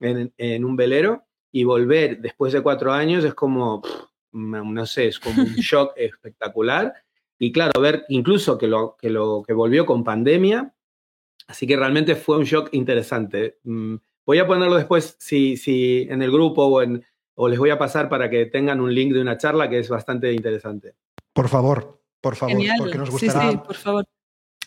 [0.00, 3.80] en, un velero y volver después de cuatro años es como,
[4.32, 6.92] no sé, es como un shock espectacular.
[7.38, 10.74] Y claro, ver incluso que lo, que lo que volvió con pandemia,
[11.46, 13.58] así que realmente fue un shock interesante.
[13.62, 13.94] Mm,
[14.26, 17.04] voy a ponerlo después si, si en el grupo o, en,
[17.36, 19.88] o les voy a pasar para que tengan un link de una charla que es
[19.88, 20.96] bastante interesante.
[21.32, 24.04] Por favor, por favor, porque nos gustará, sí, sí, por favor.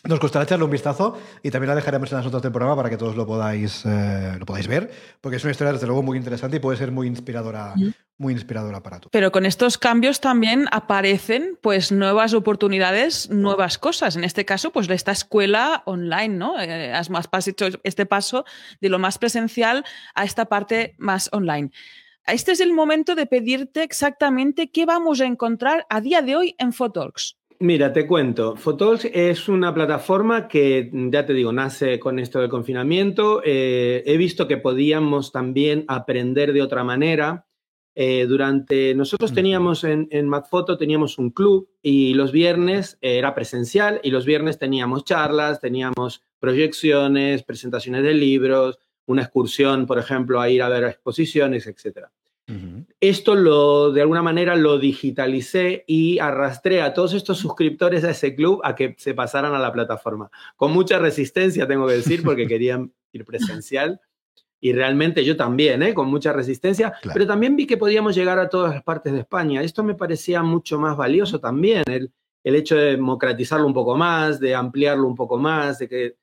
[0.08, 2.88] Nos gustará echarle un vistazo y también la dejaremos en las notas del programa para
[2.88, 4.90] que todos lo podáis, eh, lo podáis ver,
[5.20, 7.74] porque es una historia desde luego muy interesante y puede ser muy inspiradora,
[8.16, 9.10] muy inspiradora para todos.
[9.12, 14.16] Pero con estos cambios también aparecen pues nuevas oportunidades, nuevas cosas.
[14.16, 16.58] En este caso, pues esta escuela online, ¿no?
[16.58, 18.46] Eh, has, has hecho este paso
[18.80, 21.70] de lo más presencial a esta parte más online.
[22.26, 26.54] Este es el momento de pedirte exactamente qué vamos a encontrar a día de hoy
[26.58, 27.37] en Photalks.
[27.60, 28.54] Mira, te cuento.
[28.54, 33.42] Photalks es una plataforma que, ya te digo, nace con esto del confinamiento.
[33.44, 37.46] Eh, he visto que podíamos también aprender de otra manera.
[37.96, 44.00] Eh, durante, nosotros teníamos en, en MacPhoto, teníamos un club y los viernes era presencial
[44.04, 50.48] y los viernes teníamos charlas, teníamos proyecciones, presentaciones de libros, una excursión, por ejemplo, a
[50.48, 51.66] ir a ver exposiciones,
[53.00, 58.34] Esto lo, de alguna manera lo digitalicé y arrastré a todos estos suscriptores a ese
[58.34, 60.30] club a que se pasaran a la plataforma.
[60.56, 64.00] Con mucha resistencia, tengo que decir, porque querían ir presencial.
[64.60, 65.94] Y realmente yo también, ¿eh?
[65.94, 69.62] con mucha resistencia, pero también vi que podíamos llegar a todas las partes de España.
[69.62, 72.10] Esto me parecía mucho más valioso también, el,
[72.42, 76.16] el hecho de democratizarlo un poco más, de ampliarlo un poco más, de que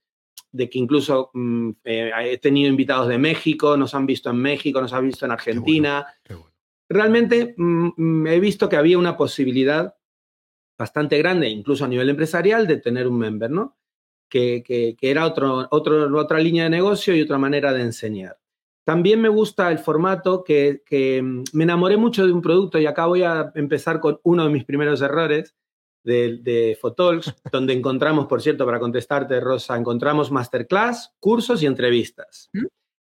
[0.56, 4.82] de que incluso mm, eh, he tenido invitados de México, nos han visto en México,
[4.82, 6.06] nos han visto en Argentina.
[6.88, 9.96] Realmente mm, mm, he visto que había una posibilidad
[10.78, 13.78] bastante grande, incluso a nivel empresarial, de tener un member, ¿no?
[14.30, 18.38] Que, que, era otro, otro, otra línea de negocio y otra manera de enseñar.
[18.84, 21.22] También me gusta el formato que, que
[21.54, 24.66] me enamoré mucho de un producto y acá voy a empezar con uno de mis
[24.66, 25.56] primeros errores,
[26.06, 32.50] de, de Fotalks, donde encontramos, por cierto, para contestarte, Rosa, encontramos masterclass, cursos y entrevistas.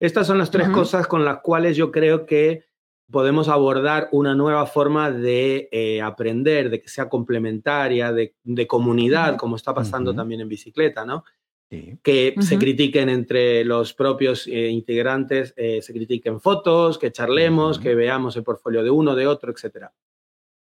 [0.01, 2.65] Estas son las tres cosas con las cuales yo creo que
[3.11, 8.35] podemos abordar una nueva forma de eh, aprender, de que sea complementaria, de,
[8.67, 11.25] comunidad, como está pasando también en bicicleta, ¿no?
[11.69, 17.95] Que se critiquen entre los propios eh, integrantes, eh, se critiquen fotos, que charlemos, que
[17.95, 19.87] veamos el portfolio de uno, de otro, etc.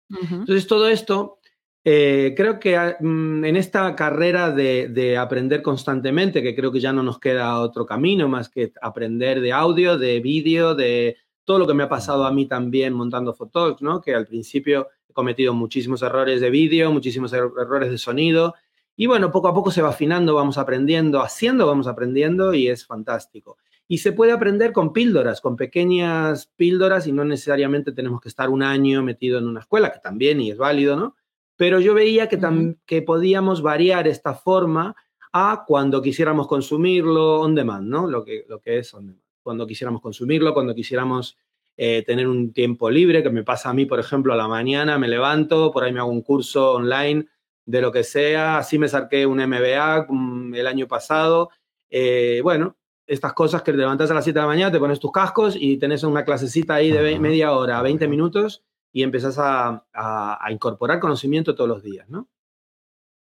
[0.08, 1.38] Entonces, todo esto
[1.88, 6.92] eh, creo que ah, mm, en esta carrera de, aprender constantemente, que creo que ya
[6.92, 11.66] no nos queda otro camino más que aprender de audio, de vídeo, de todo lo
[11.68, 14.00] que me ha pasado a mí también montando fotos, ¿no?
[14.00, 18.56] Que al principio he cometido muchísimos errores de vídeo, muchísimos er-, errores de sonido.
[18.96, 22.84] Y bueno, poco a poco se va afinando, vamos aprendiendo, haciendo, vamos aprendiendo y es
[22.84, 23.58] fantástico.
[23.86, 28.48] Y se puede aprender con píldoras, con pequeñas píldoras y no necesariamente tenemos que estar
[28.48, 31.14] un año metido en una escuela, que también y es válido, ¿no?
[31.56, 32.38] Pero yo veía que,
[32.84, 34.94] que podíamos variar esta forma
[35.32, 38.06] a cuando quisiéramos consumirlo on demand, ¿no?
[38.06, 39.22] Lo que, lo que es on demand.
[39.42, 41.36] Cuando quisiéramos consumirlo, cuando quisiéramos
[41.76, 44.98] eh, tener un tiempo libre, que me pasa a mí, por ejemplo, a la mañana
[44.98, 47.26] me levanto, por ahí me hago un curso online
[47.64, 51.50] de lo que sea, así me saqué un MBA mm, el año pasado.
[51.90, 54.98] Eh, bueno, estas cosas que te levantas a las 7 de la mañana, te pones
[54.98, 59.84] tus cascos y tenés una clasecita ahí de media hora, 20 minutos y empezás a,
[60.50, 62.28] incorporar conocimiento todos los días, ¿no?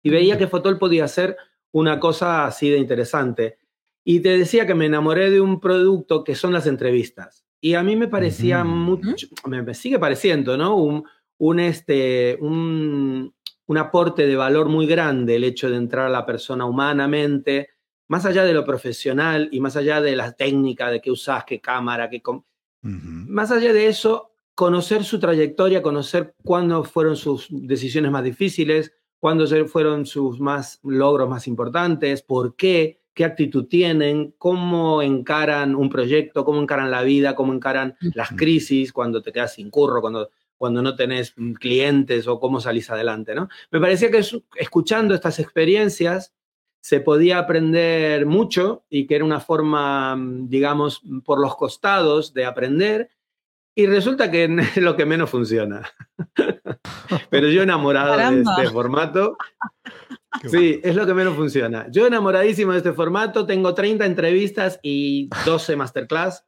[0.03, 1.37] Y veía que Fotol podía ser
[1.73, 3.59] una cosa así de interesante.
[4.03, 7.45] Y te decía que me enamoré de un producto que son las entrevistas.
[7.61, 10.77] Y a mí me parecía mucho, me, sigue pareciendo, ¿no?
[10.77, 11.05] Un,
[11.39, 13.35] un, este, un,
[13.71, 17.69] un aporte de valor muy grande el hecho de entrar a la persona humanamente,
[18.09, 21.61] más allá de lo profesional y más allá de la técnica, de qué usas, qué
[21.61, 22.21] cámara, qué...
[22.83, 29.47] Más allá de eso, conocer su trayectoria, conocer cuándo fueron sus decisiones más difíciles, cuándo
[29.67, 36.45] fueron sus más logros más importantes, por qué, qué actitud tienen, cómo encaran un proyecto,
[36.45, 40.83] cómo encaran la vida, cómo encaran las crisis, cuando te quedas sin curro, cuando, cuando
[40.83, 43.49] no tenés clientes o cómo salís adelante, ¿no?
[43.71, 44.23] Me parecía que
[44.57, 46.35] escuchando estas experiencias
[46.81, 53.11] se podía aprender mucho y que era una forma, digamos, por los costados de aprender
[53.75, 55.91] y resulta que es lo que menos funciona.
[57.31, 59.37] Pero yo enamorado de este formato.
[60.49, 61.87] Sí, es lo que menos funciona.
[61.91, 66.47] Yo enamoradísimo de este formato, tengo 30 entrevistas y 12 masterclass,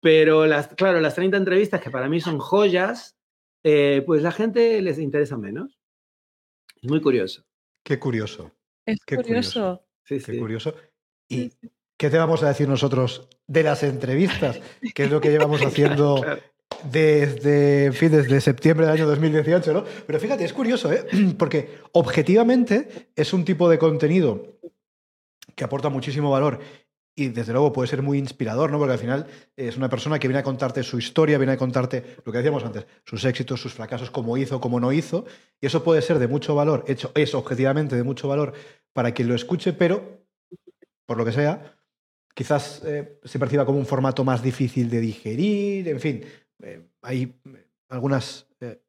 [0.00, 3.16] pero las, claro, las 30 entrevistas que para mí son joyas,
[3.64, 5.78] eh, pues la gente les interesa menos.
[6.80, 7.44] Es muy curioso.
[7.84, 8.52] Qué curioso.
[8.84, 9.84] Es Qué curioso.
[10.04, 10.32] Sí, sí.
[10.32, 10.74] Qué curioso.
[11.28, 11.52] Y
[11.96, 14.60] ¿qué te vamos a decir nosotros de las entrevistas?
[14.94, 16.20] Que es lo que llevamos haciendo
[16.90, 19.84] desde, en fin, desde septiembre del año 2018, ¿no?
[20.06, 21.04] Pero fíjate, es curioso, ¿eh?
[21.38, 24.58] Porque objetivamente es un tipo de contenido
[25.54, 26.60] que aporta muchísimo valor
[27.14, 28.78] y desde luego puede ser muy inspirador, ¿no?
[28.78, 32.16] Porque al final es una persona que viene a contarte su historia, viene a contarte
[32.24, 35.26] lo que decíamos antes, sus éxitos, sus fracasos, cómo hizo, cómo no hizo,
[35.60, 38.54] y eso puede ser de mucho valor, hecho es objetivamente de mucho valor
[38.94, 40.22] para quien lo escuche, pero
[41.06, 41.76] por lo que sea,
[42.34, 46.24] quizás eh, se perciba como un formato más difícil de digerir, en fin,
[46.62, 47.34] eh, hay
[47.88, 48.80] algunas eh,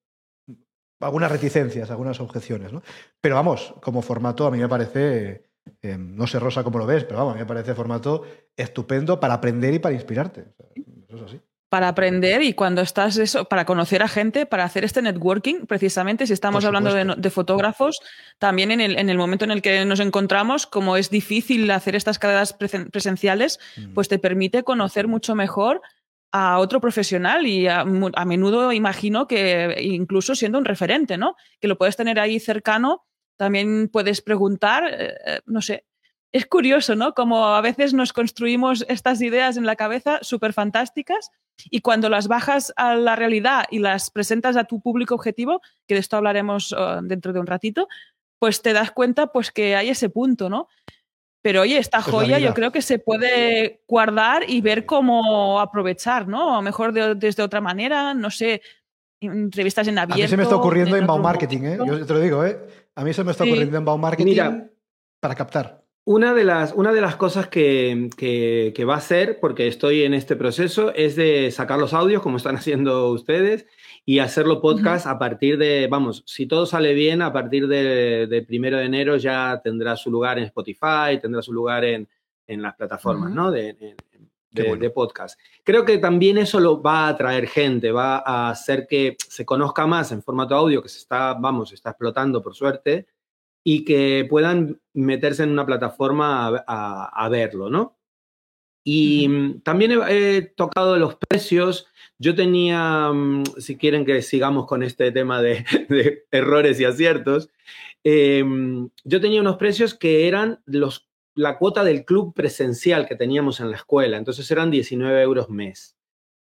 [1.00, 2.82] algunas reticencias, algunas objeciones, ¿no?
[3.20, 7.04] Pero vamos, como formato a mí me parece Em, no sé, Rosa, cómo lo ves,
[7.04, 8.24] pero vamos, a mí me parece formato
[8.56, 10.46] estupendo para aprender y para inspirarte.
[11.08, 11.40] eso es así.
[11.70, 16.28] Para aprender y cuando estás eso, para conocer a gente, para hacer este networking, precisamente,
[16.28, 18.00] si estamos hablando de, fotógrafos,
[18.38, 21.96] también en el, en el, momento en el que nos encontramos, como es difícil hacer
[21.96, 23.94] estas carreras presenciales, mm.
[23.94, 25.82] pues te permite conocer mucho mejor
[26.34, 31.36] a otro profesional y a, a, menudo imagino que incluso siendo un referente, ¿no?
[31.62, 33.06] Que lo puedes tener ahí cercano
[33.38, 35.86] también puedes preguntar, eh, eh, no sé.
[36.32, 37.14] Es curioso, ¿no?
[37.14, 41.30] Como a veces nos construimos estas ideas en la cabeza súper fantásticas
[41.66, 45.94] y cuando las bajas a la realidad y las presentas a tu público objetivo, que
[45.94, 47.88] de esto hablaremos oh, dentro de un ratito,
[48.40, 50.68] pues te das cuenta pues que hay ese punto, ¿no?
[51.44, 56.54] Pero oye, esta joya yo creo que se puede guardar y ver cómo aprovechar, ¿no?
[56.54, 58.62] A lo mejor desde otra manera, no sé,
[59.20, 60.22] entrevistas en abierto.
[60.22, 61.78] A mí se me está ocurriendo en marketing, ¿eh?
[61.86, 62.58] Yo te lo digo, ¿eh?
[62.96, 64.38] A mí se me está ocurriendo en marketing
[65.20, 65.84] para captar.
[66.06, 70.14] Una de las, una de las cosas que, que, va a hacer, porque estoy en
[70.14, 73.66] este proceso, es de sacar los audios, como están haciendo ustedes,
[74.06, 78.42] y hacerlo podcast a partir de, vamos, si todo sale bien, a partir del de
[78.42, 82.08] primero de enero ya tendrá su lugar en Spotify, tendrá su lugar en,
[82.48, 83.52] en las plataformas, ¿no?
[83.52, 83.96] De,
[84.54, 85.40] de, podcast.
[85.64, 89.88] Creo que también eso lo va a atraer gente, va a hacer que se conozca
[89.88, 93.08] más en formato audio, que se está, vamos, está explotando por suerte,
[93.64, 97.98] y que puedan meterse en una plataforma a, verlo, ¿no?
[98.84, 101.88] Y también he, tocado los precios.
[102.20, 107.50] Yo tenía, mm, si quieren que sigamos con este tema de, errores y aciertos,
[108.04, 113.60] em, yo tenía unos precios que eran los la cuota del club presencial que teníamos
[113.60, 115.98] en la escuela, entonces eran 19 euros mes.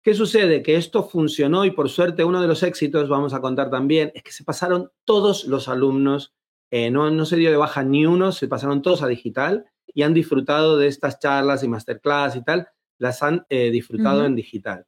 [0.04, 0.62] ¿Qué sucede?
[0.62, 4.24] Que esto funcionó y por suerte uno de los éxitos, vamos a contar también, es
[4.24, 6.34] que se pasaron todos los alumnos,
[6.72, 10.02] eh, no, no se dio de baja ni uno, se pasaron todos a digital y
[10.02, 14.86] han disfrutado de estas charlas y masterclass y tal, las han eh, disfrutado en digital.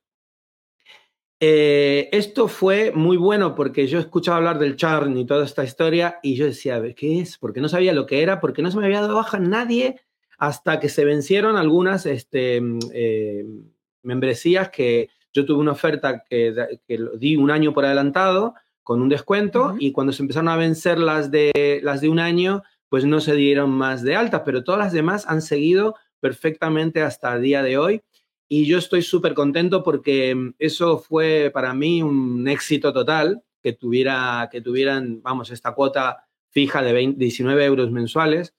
[1.41, 6.19] Eh, esto fue muy bueno porque yo escuchaba hablar del churn y toda esta historia
[6.23, 7.37] y yo decía, ¿qué es?
[7.37, 9.99] Porque no sabía lo que era, porque no se me había dado baja nadie
[10.37, 13.45] hasta que se vencieron algunas este, mm, eh,
[14.03, 16.55] membresías que yo tuve una oferta que,
[17.17, 21.31] di un año por adelantado con un descuento y cuando se empezaron a vencer las
[21.31, 24.93] de, las de un año, pues no se dieron más de alta, pero todas las
[24.93, 28.01] demás han seguido perfectamente hasta el día de hoy
[28.47, 33.73] y yo estoy súper contento porque mm, eso fue para mí un éxito total, que,
[33.73, 38.53] tuviera, que tuvieran, vamos, esta cuota fija de 19 euros mensuales.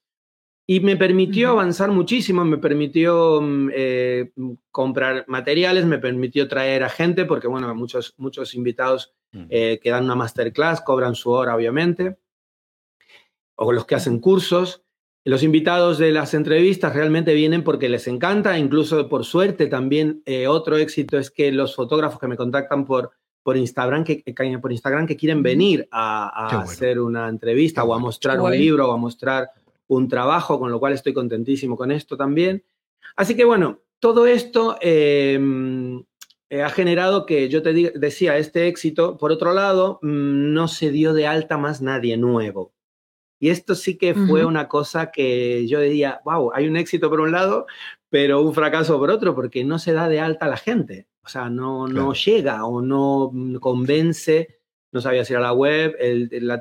[0.68, 4.32] Y me permitió avanzar muchísimo, me permitió mm, eh,
[4.72, 9.14] comprar materiales, me permitió traer a gente, porque bueno, muchos, muchos invitados
[9.48, 12.16] eh, que dan una masterclass cobran su hora, obviamente,
[13.54, 14.85] o los que hacen cursos.
[15.26, 20.46] Los invitados de las entrevistas realmente vienen porque les encanta, incluso por suerte también eh,
[20.46, 23.10] otro éxito es que los fotógrafos que me contactan por,
[23.42, 24.22] por, Instagram, que,
[24.62, 28.92] por Instagram que quieren venir a, hacer una entrevista o a mostrar un libro o
[28.92, 29.50] a mostrar
[29.88, 32.62] un trabajo, con lo cual estoy contentísimo con esto también.
[33.16, 36.04] Así que bueno, todo esto em,
[36.50, 40.92] eh, ha generado que yo te decía, este éxito, por otro lado, mm, no se
[40.92, 42.75] dio de alta más nadie nuevo.
[43.38, 47.20] Y esto sí que fue una cosa que yo diría, wow, hay un éxito por
[47.20, 47.66] un lado,
[48.08, 51.06] pero un fracaso por otro, porque no se da de alta a la gente.
[51.22, 54.60] O sea, no, no llega o no convence,
[54.92, 56.60] no sabía si era la web, el, la,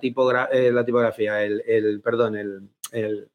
[0.52, 3.30] eh, la tipografía, el, el perdón, el, el,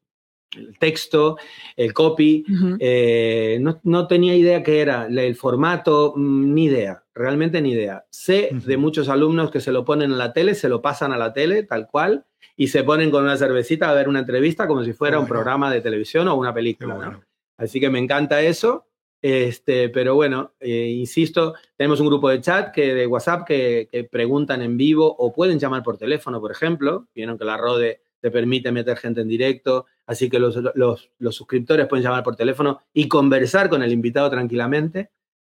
[0.79, 1.37] texto,
[1.75, 2.45] el copy.
[2.79, 8.05] Eh, no, no, tenía idea qué era, el formato, mm, ni idea, realmente ni idea.
[8.09, 11.17] Sé de muchos alumnos que se lo ponen en la tele, se lo pasan a
[11.17, 14.83] la tele, tal cual y se ponen con una cervecita a ver una entrevista como
[14.83, 17.19] si fuera un programa de televisión o una película.
[17.57, 18.87] Así que me encanta eso.
[19.19, 24.61] Este, pero bueno, eh, insisto, tenemos un grupo de chat que, de WhatsApp que, preguntan
[24.61, 27.07] en vivo o pueden llamar por teléfono, por ejemplo.
[27.15, 31.87] Vieron que la RODE te permite meter gente en directo, así que los, los, suscriptores
[31.87, 35.09] pueden llamar por teléfono y conversar con el invitado tranquilamente.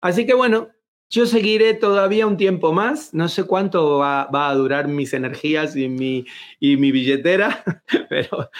[0.01, 0.71] Así que bueno,
[1.11, 5.77] yo seguiré todavía un tiempo más, no sé cuánto va, va a durar mis energías
[5.77, 6.25] y mi,
[6.61, 7.63] y mi billetera,
[8.09, 8.51] pero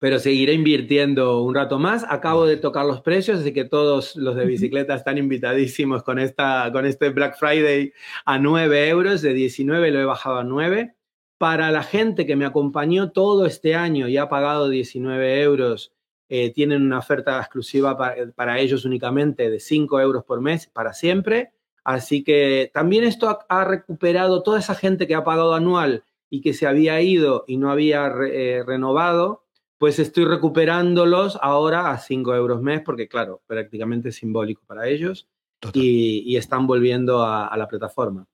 [0.00, 2.04] pero seguiré invirtiendo un rato más.
[2.08, 6.70] Acabo de tocar los precios, así que todos los de bicicleta están invitadísimos con, esta,
[6.72, 7.92] con este Black Friday
[8.24, 9.22] a 9 euros.
[9.22, 10.94] De 19 lo he bajado a 9.
[11.38, 15.92] Para la gente que me acompañó todo este año y ha pagado 19 euros,
[16.28, 21.52] eh, tienen una oferta exclusiva para, ellos únicamente de 5 euros por mes para siempre.
[21.84, 26.52] Así que también esto ha, recuperado toda esa gente que ha pagado anual y que
[26.52, 29.44] se había ido y no había eh, renovado
[29.78, 35.28] pues estoy recuperándolos ahora a 5 euros mes, porque claro, prácticamente es simbólico para ellos
[35.72, 38.26] y, están volviendo a, la plataforma.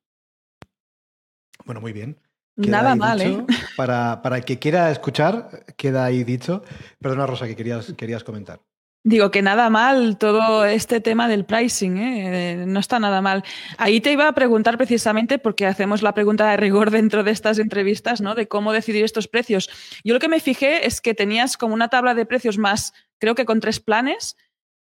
[1.64, 2.18] Bueno, muy bien.
[2.56, 3.44] Nada mal, ¿eh?
[3.76, 6.62] Para, para el que quiera escuchar, queda ahí dicho.
[7.00, 8.60] Perdona, Rosa, que querías, querías comentar.
[9.06, 12.64] Digo que nada mal todo este tema del pricing, ¿eh?
[12.66, 13.44] no está nada mal.
[13.76, 17.58] Ahí te iba a preguntar precisamente, porque hacemos la pregunta de rigor dentro de estas
[17.58, 18.34] entrevistas, ¿no?
[18.34, 19.68] De cómo decidir estos precios.
[20.04, 23.34] Yo lo que me fijé es que tenías como una tabla de precios más, creo
[23.34, 24.38] que con tres planes,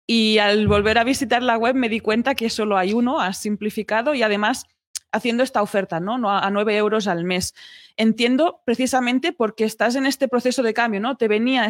[0.07, 3.39] y al volver a visitar la web me di cuenta que solo hay uno, has
[3.39, 4.67] simplificado y además
[5.13, 6.29] haciendo esta oferta, ¿no?
[6.29, 7.53] a 9 euros al mes.
[7.95, 11.15] Entiendo precisamente porque estás en este proceso de cambio, ¿no?
[11.15, 11.69] Te venían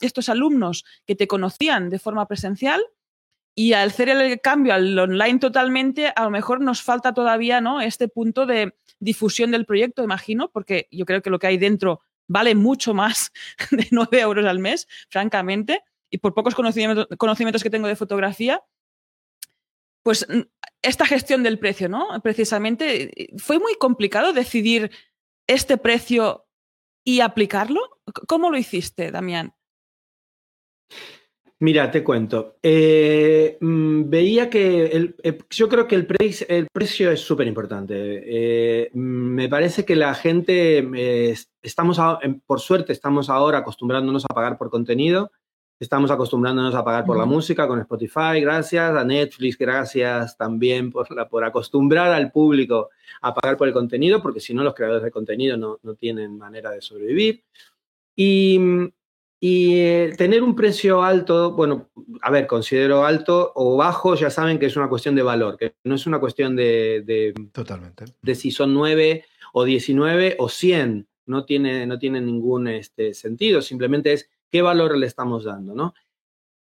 [0.00, 2.80] estos alumnos que te conocían de forma presencial
[3.54, 7.80] y al hacer el cambio al online totalmente, a lo mejor nos falta todavía, ¿no?
[7.80, 12.00] Este punto de difusión del proyecto, imagino, porque yo creo que lo que hay dentro
[12.26, 13.32] vale mucho más
[13.70, 18.62] de 9 euros al mes, francamente, y por pocos conocimientos que tengo de fotografía,
[20.08, 20.26] pues
[20.80, 22.06] esta gestión del precio, ¿no?
[22.22, 24.90] Precisamente, ¿fue muy complicado decidir
[25.46, 26.46] este precio
[27.04, 27.78] y aplicarlo?
[28.26, 29.52] ¿Cómo lo hiciste, Damián?
[31.58, 32.56] Mira, te cuento.
[32.62, 37.94] Eh, mm, veía que el, eh, yo creo que el, precio es súper importante.
[37.94, 40.88] Eh, mm, me parece que la gente,
[41.60, 42.00] estamos,
[42.46, 45.32] por suerte, estamos ahora acostumbrándonos a pagar por contenido
[45.80, 51.08] Estamos acostumbrándonos a pagar por la música con Spotify, gracias, a Netflix, gracias también por,
[51.14, 55.04] la, por acostumbrar al público a pagar por el contenido, porque si no los creadores
[55.04, 57.44] de contenido no, no tienen manera de sobrevivir.
[58.16, 58.58] Y,
[59.38, 61.90] y eh, tener un precio alto, bueno,
[62.22, 65.76] a ver, considero alto o bajo, ya saben que es una cuestión de valor, que
[65.84, 67.04] no es una cuestión de...
[67.06, 68.04] de Totalmente.
[68.20, 73.62] De si son 9 o 19 o 100, no tiene, no tiene ningún este, sentido,
[73.62, 75.94] simplemente es qué valor le estamos dando, ¿no?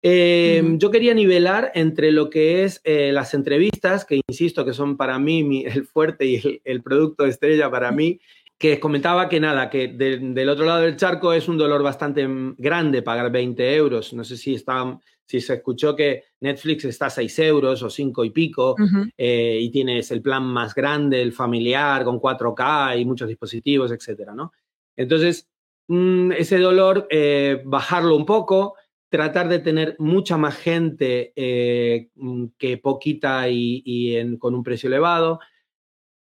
[0.00, 4.96] Em, yo quería nivelar entre lo que es eh, las entrevistas, que insisto que son
[4.96, 8.20] para mí el fuerte y el, producto de estrella para mí,
[8.56, 12.56] que comentaba que nada, que del otro lado del charco es un dolor bastante mm,
[12.58, 14.12] grande pagar 20 euros.
[14.12, 18.24] No sé si, está, si se escuchó que Netflix está a 6 euros o 5
[18.24, 18.76] y pico
[19.16, 24.32] eh, y tienes el plan más grande, el familiar, con 4K y muchos dispositivos, etcétera,
[24.32, 24.52] ¿no?
[24.96, 25.48] Entonces,
[25.88, 28.74] Mm, ese dolor, eh, bajarlo un poco,
[29.08, 35.40] tratar de tener mucha más gente eh, mm, que poquita y, con un precio elevado.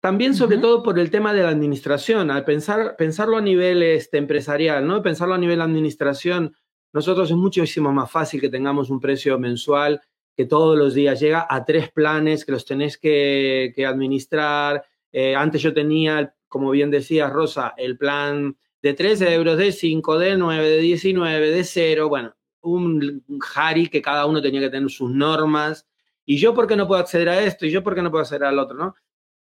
[0.01, 2.31] También, sobre todo, por el tema de la administración.
[2.31, 5.03] Al pensar, pensarlo a nivel este, empresarial, ¿no?
[5.03, 6.55] Pensarlo a nivel administración,
[6.93, 10.01] nosotros es muchísimo más fácil que tengamos un precio mensual
[10.37, 14.85] que todos los días llega a tres planes que los tenés que, administrar.
[15.13, 20.19] Eh, antes yo tenía, como bien decía Rosa, el plan de 13 euros, de 5,
[20.19, 23.25] de 9, de 19, de 0, bueno, un
[23.57, 25.89] Harry que cada uno tenía que tener sus normas.
[26.27, 27.65] Y yo, ¿por qué no puedo acceder a esto?
[27.65, 28.77] Y yo, ¿por qué no puedo acceder al otro?
[28.77, 28.95] ¿no?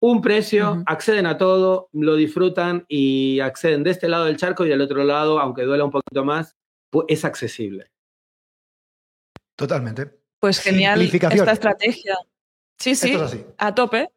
[0.00, 4.68] Un precio, acceden a todo, lo disfrutan y acceden de este lado del charco y
[4.68, 6.54] del otro lado, aunque duela un poquito más,
[6.90, 7.90] pues es accesible.
[9.56, 10.10] Totalmente.
[10.40, 12.18] Pues genial esta estrategia.
[12.78, 13.16] Sí, sí,
[13.56, 14.10] a tope.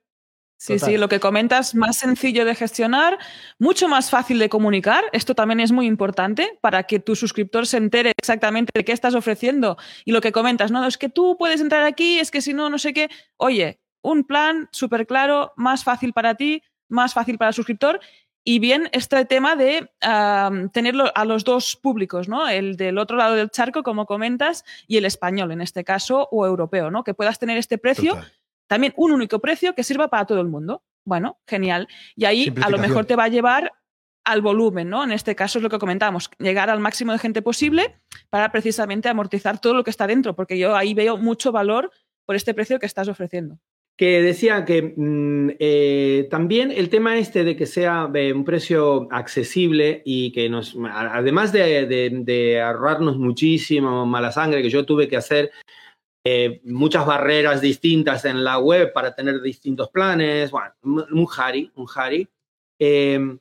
[0.57, 3.19] Sí, sí, lo que comentas, más sencillo de gestionar,
[3.59, 5.03] mucho más fácil de comunicar.
[5.11, 9.15] Esto también es muy importante para que tu suscriptor se entere exactamente de qué estás
[9.15, 10.85] ofreciendo y lo que comentas, ¿no?
[10.87, 13.09] Es que tú puedes entrar aquí, es que si no, no sé qué.
[13.37, 17.99] Oye, un plan súper claro, más fácil para ti, más fácil para el suscriptor.
[18.43, 19.89] Y bien, este tema de
[20.71, 22.47] tenerlo a los dos públicos, ¿no?
[22.47, 26.45] El del otro lado del charco, como comentas, y el español, en este caso, o
[26.45, 27.03] europeo, ¿no?
[27.03, 28.17] Que puedas tener este precio.
[28.67, 30.83] También un único precio que sirva para todo el mundo.
[31.05, 31.87] Bueno, genial.
[32.15, 33.71] Y ahí a lo mejor te va a llevar
[34.25, 35.03] al volumen, ¿no?
[35.03, 37.95] En este caso es lo que comentamos, llegar al máximo de gente posible
[38.29, 41.91] para precisamente amortizar todo lo que está dentro, porque yo ahí veo mucho valor
[42.25, 43.59] por este precio que estás ofreciendo.
[43.97, 49.07] que decía que mm, eh, también el tema este de que sea de un precio
[49.11, 55.51] accesible y que nos, además de, ahorrarnos muchísimo mala sangre que yo tuve que hacer
[56.27, 61.85] eh, muchas barreras distintas en la web para tener distintos planes, bueno, un Harry, un
[61.95, 62.27] Harry.
[62.79, 63.37] Eh,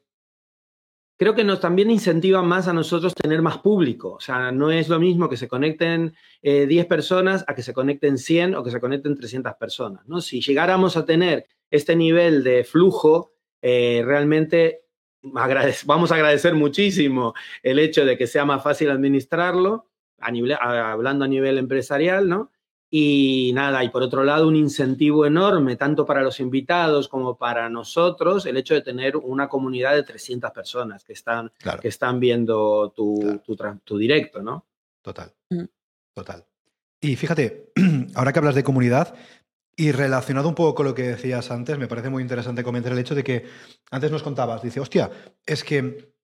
[1.16, 4.12] creo que nos también incentiva más a nosotros tener más público.
[4.12, 7.72] O sea, no es lo mismo que se conecten 10 eh, personas a que se
[7.72, 10.06] conecten 100 o que se conecten 300 personas.
[10.06, 10.20] ¿no?
[10.20, 13.32] Si llegáramos a tener este nivel de flujo,
[13.62, 14.82] eh, realmente
[15.22, 17.32] vamos a agradecer muchísimo
[17.62, 22.50] el hecho de que sea más fácil administrarlo, hablando a nivel empresarial, ¿no?
[22.96, 27.68] Y nada, y por otro lado, un incentivo enorme, tanto para los invitados como para
[27.68, 31.50] nosotros, el hecho de tener una comunidad de 300 personas que están,
[31.82, 33.40] que están viendo tu,
[33.84, 34.64] tu, directo, ¿no?
[35.02, 35.64] Total, mm.
[36.14, 36.44] total.
[37.00, 37.72] Y fíjate,
[38.14, 39.12] ahora que hablas de comunidad,
[39.74, 43.00] y relacionado un poco con lo que decías antes, me parece muy interesante comentar el
[43.00, 43.44] hecho de que
[43.90, 45.10] antes nos contabas, dice, hostia,
[45.44, 46.14] es que,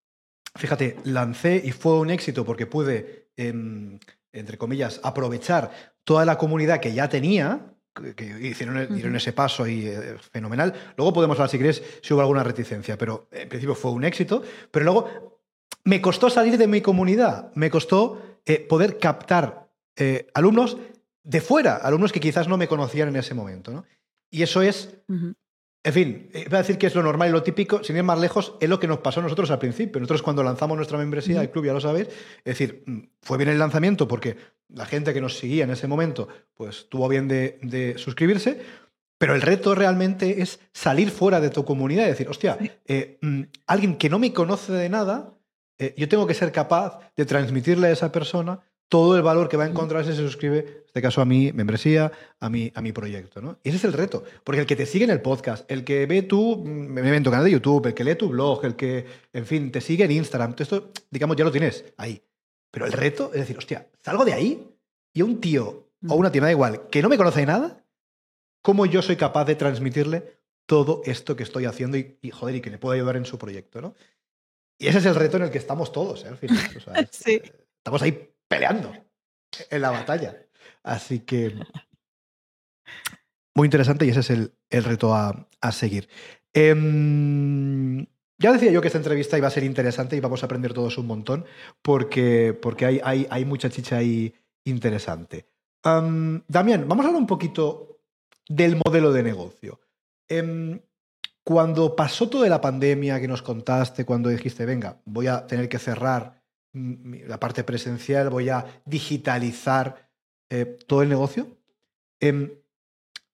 [0.54, 3.98] fíjate, lancé y fue un éxito porque pude, em,
[4.32, 7.72] entre comillas, aprovechar toda la comunidad que ya tenía,
[8.16, 10.74] que hicieron, ese paso y eh, fenomenal.
[10.96, 14.42] Luego podemos hablar, si quieres, si hubo alguna reticencia, pero en principio fue un éxito.
[14.72, 15.40] Pero luego
[15.84, 20.78] me costó salir de mi comunidad, me costó eh, poder captar eh, alumnos
[21.22, 23.84] de fuera, alumnos que quizás no me conocían en ese momento.
[24.30, 24.96] Y eso es
[25.82, 28.02] en fin, iba eh, a decir que es lo normal y lo típico, sin ir
[28.02, 29.98] más lejos, es lo que nos pasó a nosotros al principio.
[29.98, 33.48] Nosotros cuando lanzamos nuestra membresía, el club ya lo sabéis, es decir, mm, fue bien
[33.48, 34.36] el lanzamiento porque
[34.68, 38.60] la gente que nos seguía en ese momento, pues tuvo bien de, suscribirse,
[39.16, 43.42] pero el reto realmente es salir fuera de tu comunidad y decir, hostia, eh, mm,
[43.66, 45.34] alguien que no me conoce de nada,
[45.78, 48.60] eh, yo tengo que ser capaz de transmitirle a esa persona
[48.90, 51.52] todo el valor que va a encontrar si se suscribe, en este caso a mi
[51.52, 52.10] membresía,
[52.40, 53.40] a mi, a mi proyecto.
[53.40, 53.56] ¿no?
[53.62, 56.06] Y ese es el reto, porque el que te sigue en el podcast, el que
[56.06, 59.06] ve tu, mm, en tu canal de YouTube, el que lee tu blog, el que,
[59.32, 62.20] en fin, te sigue en Instagram, todo esto, digamos, ya lo tienes ahí.
[62.72, 64.76] Pero el reto es decir, hostia, salgo de ahí
[65.14, 67.84] y un tío o una tía, da igual, que no me conoce de nada,
[68.60, 72.70] ¿cómo yo soy capaz de transmitirle todo esto que estoy haciendo y, joder, y que
[72.70, 73.94] le puedo ayudar en su proyecto, ¿no?
[74.78, 76.28] Y ese es el reto en el que estamos todos, ¿eh?
[76.28, 76.58] al final.
[77.10, 77.34] sí.
[77.34, 78.92] Eh, estamos ahí peleando
[79.70, 80.36] en la batalla.
[80.82, 81.54] Así que
[83.54, 84.52] muy interesante y ese es el,
[84.84, 86.08] reto a, seguir.
[86.52, 88.06] Em,
[88.38, 90.98] ya decía yo que esta entrevista iba a ser interesante y vamos a aprender todos
[90.98, 91.44] un montón
[91.80, 94.34] porque, porque hay, hay, hay mucha chicha ahí
[94.64, 95.46] interesante.
[95.82, 98.00] Damián, vamos a hablar un poquito
[98.48, 99.80] del modelo de negocio.
[100.28, 100.80] Em,
[101.44, 105.78] cuando pasó toda la pandemia que nos contaste, cuando dijiste, venga, voy a tener que
[105.78, 106.39] cerrar
[106.72, 110.10] la parte presencial, voy a digitalizar
[110.50, 111.58] eh, todo el negocio.
[112.20, 112.50] Em,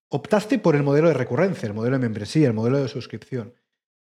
[0.09, 3.55] optaste por el modelo de recurrencia, el modelo de membresía, el modelo de suscripción.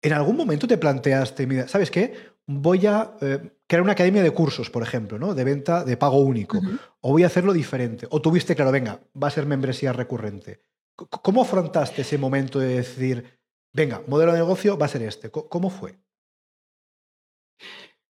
[0.02, 2.14] ¿En algún momento te planteaste, mira, ¿sabes qué?
[2.46, 5.34] Voy a eh, crear una academia de cursos, por ejemplo, ¿no?
[5.34, 6.58] de venta de pago único,
[7.00, 10.62] o voy a hacerlo diferente, o tuviste claro, venga, va a ser membresía recurrente.
[10.96, 13.38] ¿Cómo afrontaste ese momento de decir,
[13.72, 15.30] venga, modelo de negocio va a ser este?
[15.30, 15.98] ¿Cómo fue?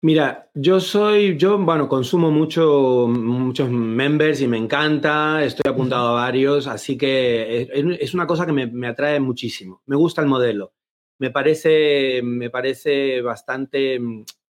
[0.03, 6.23] Mira, yo soy, yo, bueno, consumo mucho, muchos members y me encanta, estoy apuntado a
[6.23, 9.81] varios, así que es, una cosa que me, atrae muchísimo.
[9.85, 10.73] Me gusta el modelo.
[11.19, 13.97] Me parece, me parece bastante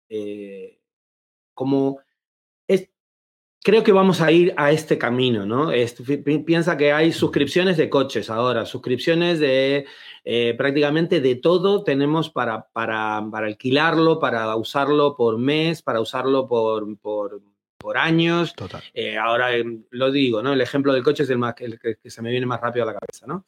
[0.09, 0.79] eh,
[1.53, 1.99] como
[3.63, 5.71] creo que vamos a ir a este camino, ¿no?
[6.45, 9.87] piensa que hay suscripciones de coches ahora, suscripciones de
[10.25, 16.99] eh, prácticamente de todo tenemos para, para, alquilarlo, para usarlo por mes, para usarlo por,
[16.99, 17.41] por,
[17.97, 18.55] años.
[18.55, 18.83] Total.
[18.95, 20.53] Eh, ahora em, lo digo, ¿no?
[20.53, 22.87] El ejemplo del coche es el, más, el que, se me viene más rápido a
[22.87, 23.47] la cabeza, ¿no?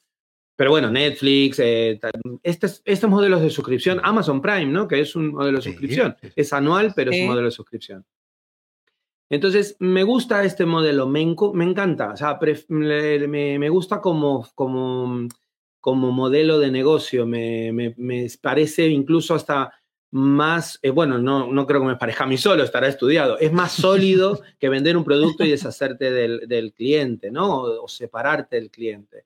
[0.56, 1.98] Pero bueno, Netflix, eh,
[2.42, 4.88] estos, estos modelos de suscripción, Amazon Prime, ¿no?
[4.88, 6.16] Que es un modelo de suscripción.
[6.36, 8.04] Es anual, pero es un modelo de suscripción.
[9.30, 15.26] Entonces, me gusta este modelo, me, encanta, o sea, me, gusta como, como,
[15.80, 17.94] como modelo de negocio, me,
[18.42, 19.72] parece incluso hasta
[20.12, 23.50] más, eh, bueno, no, no creo que me parezca a mí solo, estará estudiado, es
[23.52, 27.62] más sólido que vender un producto y deshacerte del, cliente, ¿no?
[27.62, 29.24] O, separarte del cliente.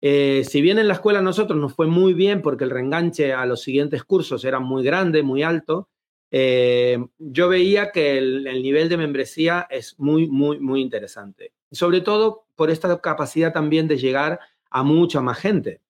[0.00, 3.34] Eh, si bien en la escuela a nosotros nos fue muy bien porque el reenganche
[3.34, 5.90] a los siguientes cursos era muy grande, muy alto,
[6.34, 11.52] eh, yo veía que el, nivel de membresía es muy, muy, muy interesante.
[11.70, 15.82] Sobre todo por esta capacidad también de llegar a mucha más gente.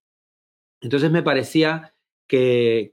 [0.80, 1.95] Entonces me parecía
[2.26, 2.90] que,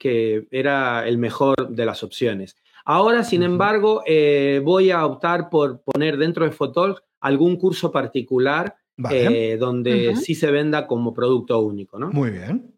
[0.51, 2.55] era el mejor de las opciones.
[2.85, 8.75] Ahora, sin embargo, eh, voy a optar por poner dentro de Fotol algún curso particular
[9.09, 12.11] eh, donde sí se venda como producto único, ¿no?
[12.11, 12.75] Muy bien.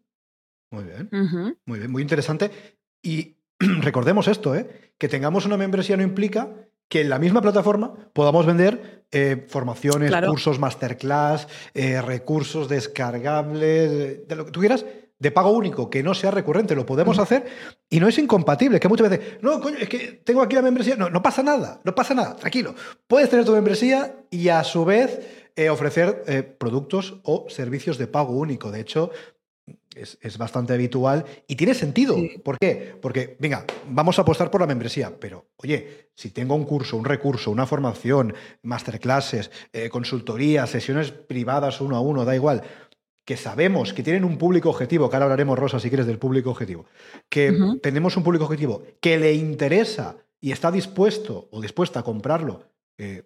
[0.70, 1.10] Muy bien.
[1.66, 2.50] Muy bien, muy interesante.
[3.02, 3.36] Y
[3.80, 4.92] recordemos esto, ¿eh?
[4.98, 6.50] que tengamos una membresía no implica
[6.88, 14.36] que en la misma plataforma podamos vender eh, formaciones, cursos, masterclass, eh, recursos descargables, de
[14.36, 14.84] lo que tú quieras,
[15.18, 17.46] de pago único, que no sea recurrente, lo podemos hacer
[17.88, 20.96] y no es incompatible, que muchas veces, no, coño, es que tengo aquí la membresía,
[20.96, 22.74] no, no pasa nada, no pasa nada, tranquilo.
[23.06, 28.32] Puedes tener tu membresía y a su vez eh, ofrecer productos o servicios de pago
[28.34, 28.70] único.
[28.70, 29.10] De hecho,
[29.94, 32.16] es, bastante habitual y tiene sentido.
[32.44, 32.96] ¿Por qué?
[33.00, 37.04] Porque, venga, vamos a apostar por la membresía, pero oye, si tengo un curso, un
[37.04, 42.62] recurso, una formación, masterclasses, eh, consultorías, sesiones privadas uno a uno, da igual,
[43.24, 46.50] que sabemos que tienen un público objetivo, que ahora hablaremos, Rosa, si quieres, del público
[46.50, 46.86] objetivo,
[47.28, 52.64] que tenemos un público objetivo que le interesa y está dispuesto o dispuesta a comprarlo.
[52.98, 53.22] Eh,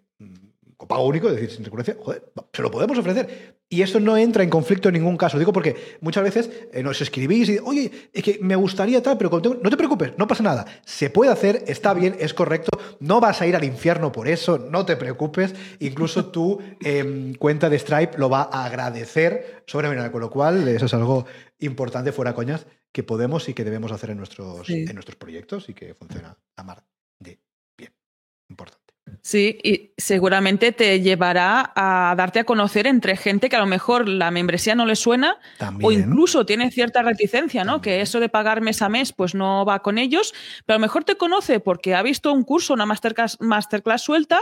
[0.85, 3.57] pago único, es decir, sin recurrencia, joder, se lo podemos ofrecer.
[3.69, 5.39] Y eso no entra en conflicto en ningún caso.
[5.39, 9.41] Digo porque muchas veces eh, nos escribís y, oye, es que me gustaría tal, pero
[9.61, 10.65] no te preocupes, no pasa nada.
[10.85, 12.69] Se puede hacer, está bien, es correcto.
[12.99, 15.55] No vas a ir al infierno por eso, no te preocupes.
[15.79, 20.11] Incluso tu em, cuenta de Stripe lo va a agradecer sobremanera.
[20.11, 21.25] Con lo cual, eso es algo
[21.59, 25.73] importante, fuera coñas, que podemos y que debemos hacer en nuestros, en nuestros proyectos y
[25.73, 26.85] que funciona a mar
[27.19, 27.39] de
[27.77, 27.93] bien.
[28.49, 28.76] Importante.
[29.21, 34.07] Sí, y seguramente te llevará a darte a conocer entre gente que a lo mejor
[34.07, 35.37] la membresía no le suena
[35.81, 37.81] o incluso tiene cierta reticencia, ¿no?
[37.81, 40.33] Que eso de pagar mes a mes pues no va con ellos,
[40.65, 44.39] pero a lo mejor te conoce porque ha visto un curso, una masterclass, masterclass suelta,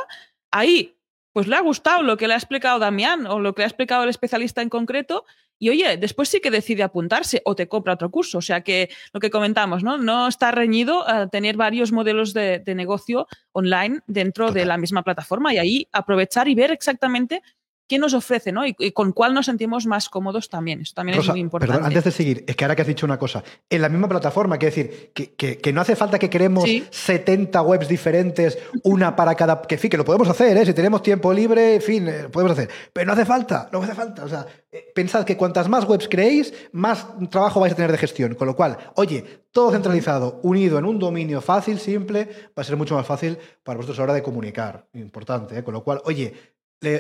[0.52, 0.95] ahí
[1.36, 3.68] pues le ha gustado lo que le ha explicado Damián o lo que le ha
[3.68, 5.26] explicado el especialista en concreto
[5.60, 8.38] y oye, después sí que decide apuntarse o te compra otro curso.
[8.38, 9.98] O sea que lo que comentamos, ¿no?
[9.98, 15.54] No está reñido a tener varios modelos de, negocio online dentro de la misma plataforma
[15.54, 17.42] y ahí aprovechar y ver exactamente
[17.88, 18.66] qué nos ofrece, ¿no?
[18.66, 20.82] Y, con cuál nos sentimos más cómodos también.
[20.82, 21.74] Eso también es muy importante.
[21.74, 24.08] Perdón, antes de seguir, es que ahora que has dicho una cosa, en la misma
[24.08, 29.62] plataforma, quiero decir, que, no hace falta que queremos 70 webs diferentes, una para cada.
[29.62, 30.66] Que fin, que lo podemos hacer, ¿eh?
[30.66, 32.70] Si tenemos tiempo libre, en fin, eh, podemos hacer.
[32.94, 34.24] Pero no hace falta, no hace falta.
[34.24, 37.98] O sea, eh, pensad que cuantas más webs creéis, más trabajo vais a tener de
[37.98, 38.36] gestión.
[38.36, 42.76] Con lo cual, oye, todo centralizado, unido en un dominio fácil, simple, va a ser
[42.76, 44.88] mucho más fácil para vosotros a la hora de comunicar.
[44.94, 45.64] Importante, ¿eh?
[45.64, 46.34] Con lo cual, oye,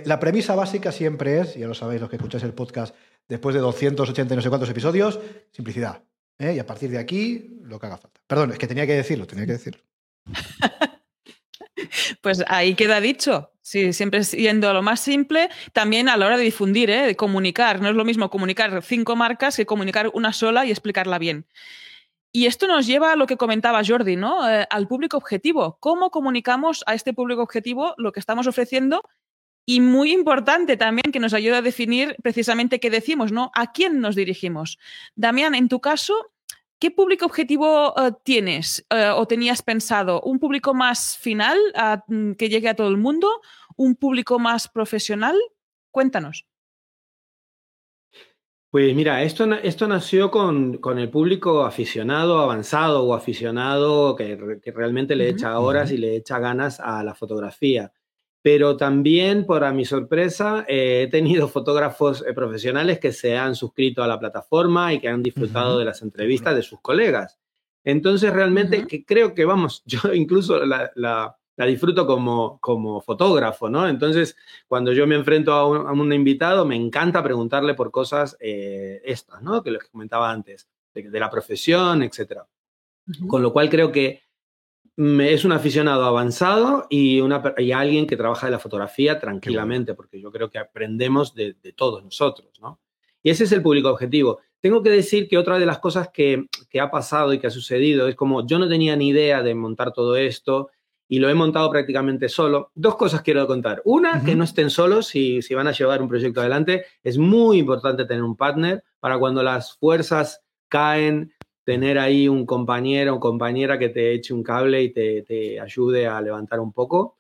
[0.06, 2.96] la premisa básica siempre es, ya lo sabéis los que escucháis el podcast
[3.28, 5.20] después de 280 y no sé cuántos episodios,
[5.52, 6.04] simplicidad.
[6.40, 6.54] ¿eh?
[6.56, 8.22] Y a partir de aquí, lo que haga falta.
[8.28, 9.82] Perdón, es que tenía que decirlo, tenía que decirlo.
[12.22, 13.52] pues ahí queda dicho.
[13.62, 17.08] Sí, siempre siendo lo más simple, también a la hora de difundir, ¿eh?
[17.08, 17.82] de comunicar.
[17.82, 21.48] No es lo mismo comunicar cinco marcas que comunicar una sola y explicarla bien.
[22.32, 24.48] Y esto nos lleva a lo que comentaba Jordi, ¿no?
[24.50, 25.78] Eh, al público objetivo.
[25.80, 29.02] ¿Cómo comunicamos a este público objetivo lo que estamos ofreciendo
[29.66, 33.52] y muy importante también que nos ayuda a definir precisamente qué decimos, ¿no?
[33.56, 34.78] ¿A quién nos dirigimos?
[35.16, 36.32] Damián, en tu caso,
[36.80, 40.22] ¿qué público objetivo eh, tienes eh, o tenías pensado?
[40.22, 41.58] ¿Un público más final
[42.08, 43.42] mm, que llegue a todo el mundo?
[43.76, 45.36] ¿Un público más profesional?
[45.92, 46.46] Cuéntanos.
[48.70, 54.36] Pues mira, esto, esto nació con, el público aficionado, avanzado o aficionado que,
[54.76, 57.94] realmente le echa horas y le echa ganas a la fotografía
[58.46, 64.04] pero también, para mi sorpresa, eh, he tenido fotógrafos eh, profesionales que se han suscrito
[64.04, 67.40] a la plataforma y que han disfrutado de las entrevistas de sus colegas.
[67.84, 73.90] Entonces, realmente, que creo que, vamos, yo incluso la, disfruto como, como fotógrafo, ¿no?
[73.90, 74.38] Entonces,
[74.68, 79.64] cuando yo me enfrento a un, invitado, me encanta preguntarle por cosas eh, estas, ¿no?
[79.64, 82.42] Que les comentaba antes, de, la profesión, etc.
[83.28, 84.22] Con lo cual creo que
[84.98, 87.44] es un aficionado avanzado y, una,
[87.76, 92.60] alguien que trabaja de la fotografía tranquilamente, porque yo creo que aprendemos de, todos nosotros,
[92.62, 92.80] ¿no?
[93.22, 94.40] Y ese es el público objetivo.
[94.62, 96.48] Tengo que decir que otra de las cosas que,
[96.80, 99.92] ha pasado y que ha sucedido es como yo no tenía ni idea de montar
[99.92, 100.70] todo esto
[101.08, 102.72] y lo he montado prácticamente solo.
[102.74, 103.82] Dos cosas quiero contar.
[103.86, 106.86] Una, que no estén solos si, si van a llevar un proyecto adelante.
[107.04, 111.34] Es muy importante tener un partner para cuando las fuerzas caen,
[111.66, 116.22] tener ahí un compañero o compañera que te eche un cable y te, ayude a
[116.22, 117.18] levantar un poco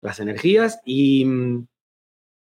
[0.00, 1.66] las energías y mm,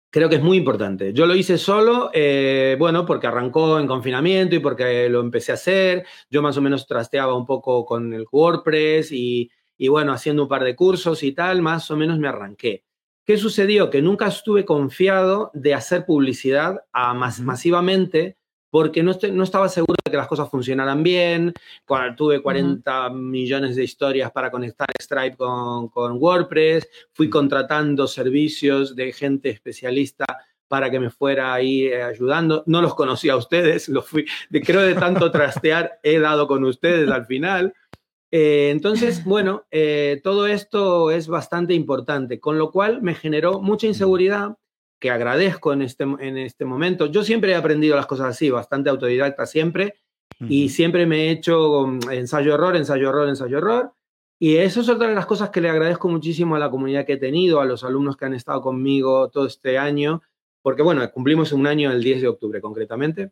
[0.10, 1.14] creo que es muy importante.
[1.14, 5.56] Yo lo hice solo, eh, bueno, porque arrancó en confinamiento y porque lo empecé a
[5.56, 6.06] hacer.
[6.30, 9.52] Yo más o menos trasteaba un poco con el WordPress y,
[9.88, 12.84] bueno, haciendo un par de cursos y tal, más o menos me arranqué.
[13.24, 13.92] ¿Qué sucedió?
[13.92, 18.38] Que nunca estuve confiado de hacer publicidad a masivamente
[18.72, 21.54] porque no, no, estaba seguro que las cosas funcionaran bien.
[21.86, 28.96] Cuando tuve 40 millones de historias para conectar Stripe con, con, WordPress, fui contratando servicios
[28.96, 30.26] de gente especialista
[30.70, 32.64] para que me fuera ahí eh, ayudando.
[32.68, 36.64] No los conocía a ustedes, los fui, de, creo de tanto trastear he dado con
[36.64, 37.74] ustedes al final.
[38.32, 43.88] Eh, entonces, bueno, eh, todo esto es bastante importante, con lo cual me generó mucha
[43.88, 44.56] inseguridad
[45.00, 47.06] que agradezco en este, en este momento.
[47.08, 49.96] Yo siempre he aprendido las cosas así, bastante autodidacta siempre,
[50.48, 53.94] y siempre me he hecho ensayo-error, ensayo-error, ensayo-error.
[54.40, 57.14] Y eso es otra de las cosas que le agradezco muchísimo a la comunidad que
[57.14, 60.22] he tenido, a los alumnos que han estado conmigo todo este año,
[60.62, 63.32] porque bueno, cumplimos un año el 10 de octubre concretamente.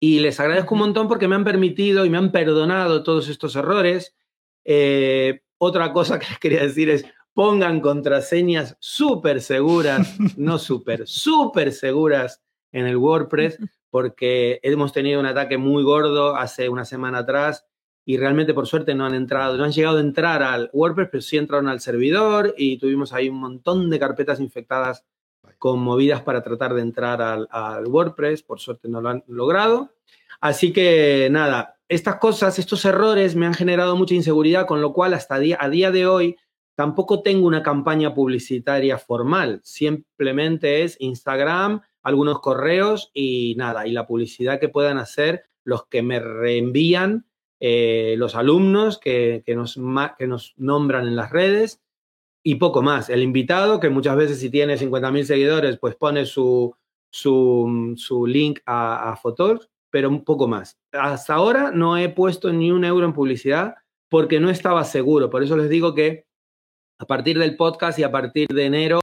[0.00, 3.54] Y les agradezco un montón porque me han permitido y me han perdonado todos estos
[3.56, 4.16] errores.
[4.64, 7.04] Eh, otra cosa que les quería decir es,
[7.38, 13.60] pongan contraseñas súper seguras, no súper, súper seguras en el WordPress,
[13.90, 17.64] porque hemos tenido un ataque muy gordo hace una semana atrás
[18.04, 21.22] y realmente por suerte no han entrado, no han llegado a entrar al WordPress, pero
[21.22, 25.04] sí entraron al servidor y tuvimos ahí un montón de carpetas infectadas
[25.58, 29.92] con movidas para tratar de entrar al, WordPress, por suerte no lo han logrado.
[30.40, 35.14] Así que nada, estas cosas, estos errores me han generado mucha inseguridad, con lo cual
[35.14, 36.36] hasta día, a día de hoy
[36.78, 44.06] tampoco tengo una campaña publicitaria formal, simplemente es Instagram, algunos correos y nada, y la
[44.06, 47.26] publicidad que puedan hacer los que me reenvían
[47.58, 49.76] eh, los alumnos que, nos,
[50.16, 51.82] que nos nombran en las redes
[52.44, 53.10] y poco más.
[53.10, 56.76] El invitado, que muchas veces si tiene 50.000 seguidores, pues pone su,
[57.10, 59.20] su, link a, a
[59.90, 60.78] pero un poco más.
[60.92, 63.74] Hasta ahora no he puesto ni un euro en publicidad
[64.08, 65.28] porque no estaba seguro.
[65.28, 66.27] Por eso les digo que
[66.98, 69.00] a partir del podcast y a partir de enero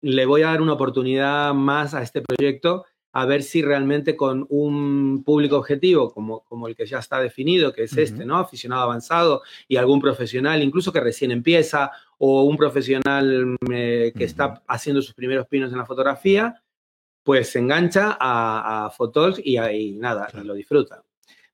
[0.00, 4.44] le voy a dar una oportunidad más a este proyecto a ver si realmente con
[4.50, 8.38] un público objetivo como, como el que ya está definido, que es este, ¿no?
[8.38, 14.64] Aficionado avanzado y algún profesional, incluso que recién empieza, o un profesional eh, que está
[14.66, 16.60] haciendo sus primeros pinos en la fotografía,
[17.22, 18.92] pues se engancha a, a
[19.44, 21.04] y, y, nada, y lo disfruta.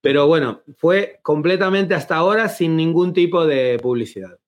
[0.01, 4.39] Pero bueno, fue completamente hasta ahora sin ningún tipo de publicidad.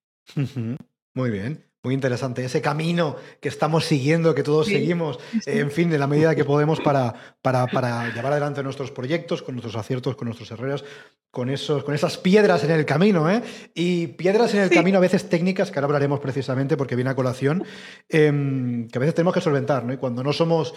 [1.15, 1.73] Muy bien.
[1.85, 2.45] Muy interesante.
[2.45, 6.81] Ese camino que estamos siguiendo, que todos seguimos, en fin, de la medida que podemos
[6.81, 10.85] para, para, para, llevar adelante nuestros proyectos, con nuestros aciertos, con nuestros errores,
[11.33, 13.43] con, esos, con esas piedras en el camino, ¿eh?
[13.75, 17.17] Y piedras en el camino, a veces técnicas, que ahora hablaremos precisamente porque viene a
[17.17, 17.65] colación,
[18.09, 19.93] em, que a veces tenemos que solventar, ¿no?
[19.93, 20.75] Y cuando no somos,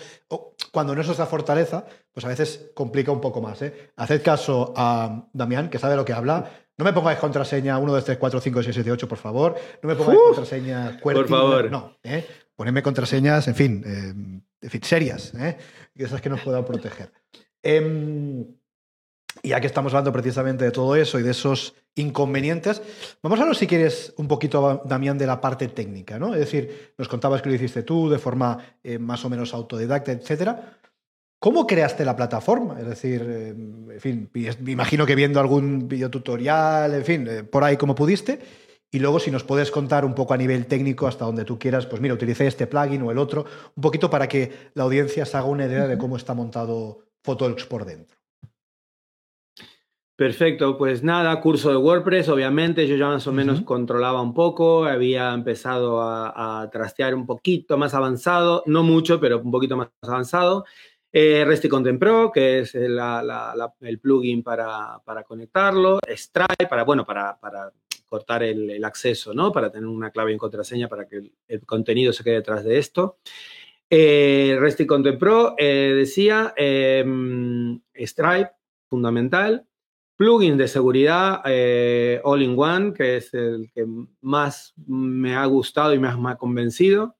[0.72, 3.92] cuando no es nuestra fortaleza, pues a veces complica un poco más, ¿eh?
[3.96, 8.06] Haced caso a Damián, que sabe lo que habla no me pongáis contraseña 1, 2,
[8.06, 9.56] 3, 4, 5, 6, 7, 8, por favor.
[9.82, 11.72] No me pongáis contraseñas Por favor.
[11.72, 12.26] No, ¿eh?
[12.56, 14.14] ponedme contraseñas, en fin, eh,
[14.62, 15.58] en fin serias, ¿eh?
[15.96, 17.12] esas que nos puedan proteger.
[17.64, 18.46] Eh,
[19.44, 22.82] y ya que estamos hablando precisamente de todo eso y de esos inconvenientes,
[23.22, 26.34] vamos a hablar, si quieres, un poquito, Damián, de la parte técnica, ¿no?
[26.34, 30.12] Es decir, nos contabas que lo hiciste tú de forma eh, más o menos autodidacta,
[30.12, 30.80] etcétera.
[31.46, 32.80] ¿Cómo creaste la plataforma?
[32.80, 34.32] Es decir, eh, en fin,
[34.62, 38.40] me imagino que viendo algún videotutorial, en fin, eh, por ahí como pudiste.
[38.92, 41.86] Y luego, si nos puedes contar un poco a nivel técnico, hasta donde tú quieras,
[41.86, 45.38] pues mira, utilicé este plugin o el otro, un poquito para que la audiencia se
[45.38, 48.18] haga una idea de cómo está montado Photolux por dentro.
[50.16, 54.86] Perfecto, pues nada, curso de WordPress, obviamente, yo ya más o menos controlaba un poco,
[54.86, 59.90] había empezado a, a, trastear un poquito más avanzado, no mucho, pero un poquito más
[60.02, 60.66] avanzado.
[61.18, 63.00] Eh, Content Pro, que es el,
[64.02, 67.40] plugin para, conectarlo, Stripe, para, bueno, para,
[68.06, 69.50] cortar el, acceso, ¿no?
[69.54, 73.20] Para tener una clave en contraseña para que el, contenido se quede detrás de esto.
[73.90, 78.52] Eh, Content Pro, eh, decía, em, Stripe,
[78.90, 79.66] fundamental.
[80.18, 83.86] Plugin de seguridad eh, All-in-One, que es el que
[84.20, 87.16] más me ha gustado y más me ha convencido.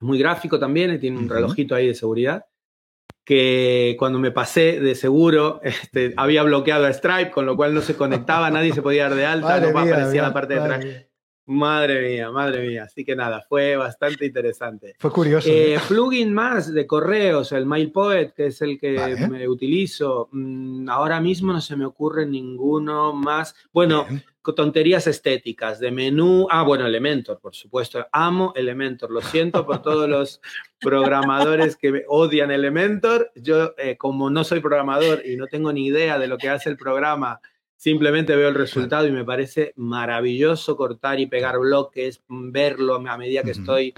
[0.00, 2.44] Muy gráfico también, tiene un relojito ahí de seguridad
[3.30, 7.80] que cuando me pasé de seguro este, había bloqueado a Stripe, con lo cual no
[7.80, 10.86] se conectaba, nadie se podía dar de alta, no aparecía la parte de atrás.
[11.46, 12.84] Madre mía, madre mía.
[12.84, 14.96] Así que nada, fue bastante interesante.
[14.98, 15.48] Fue curioso.
[15.48, 15.78] Eh, ¿eh?
[15.86, 20.28] plugin más de correos, el MailPoet, que es el que me utilizo.
[20.32, 23.54] Mm, ahora mismo no se me ocurre ninguno más.
[23.72, 24.06] Bueno,
[24.42, 26.46] tonterías estéticas, de menú.
[26.50, 28.06] Ah, bueno, Elementor, por supuesto.
[28.12, 29.10] Amo Elementor.
[29.10, 30.40] Lo siento por todos los
[30.80, 33.30] programadores que odian Elementor.
[33.34, 36.70] Yo, eh, como no soy programador y no tengo ni idea de lo que hace
[36.70, 37.40] el programa,
[37.76, 43.42] simplemente veo el resultado y me parece maravilloso cortar y pegar bloques, verlo a medida
[43.42, 43.94] que estoy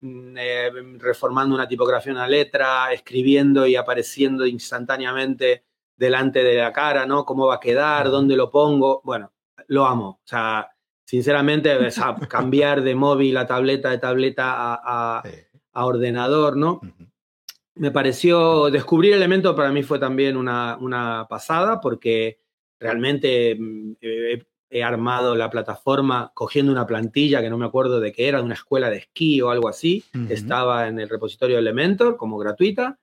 [0.00, 5.64] mm, eh, reformando una tipografía, una letra, escribiendo y apareciendo instantáneamente
[5.96, 7.24] delante de la cara, ¿no?
[7.24, 8.10] ¿Cómo va a quedar?
[8.10, 9.00] ¿Dónde lo pongo?
[9.04, 9.32] Bueno,
[9.68, 10.20] lo amo.
[10.24, 10.68] O sea,
[11.04, 11.76] sinceramente,
[12.28, 15.22] cambiar de móvil a tableta, de tableta a,
[15.72, 16.80] ordenador, ¿no?
[17.76, 22.40] me pareció, descubrir Elementor para mí fue también una, una pasada porque
[22.80, 28.28] realmente mm, he, armado la plataforma cogiendo una plantilla que no me acuerdo de qué
[28.28, 30.04] era, de una escuela de esquí o algo así.
[30.28, 32.98] Estaba en el repositorio Elementor como gratuita.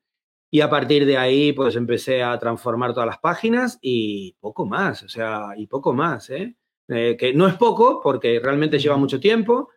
[0.53, 5.01] Y a partir de ahí, pues empecé a transformar todas las páginas y poco más,
[5.01, 6.55] o sea, y poco más, ¿eh?
[6.89, 9.69] eh que no es poco porque realmente lleva mucho tiempo,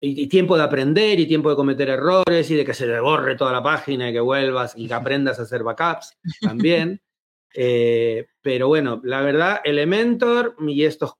[0.00, 3.34] y, tiempo de aprender y tiempo de cometer errores y de que se le borre
[3.34, 7.00] toda la página y que vuelvas y que aprendas a hacer backups también.
[7.54, 11.16] Eh, pero bueno, la verdad, Elementor y estos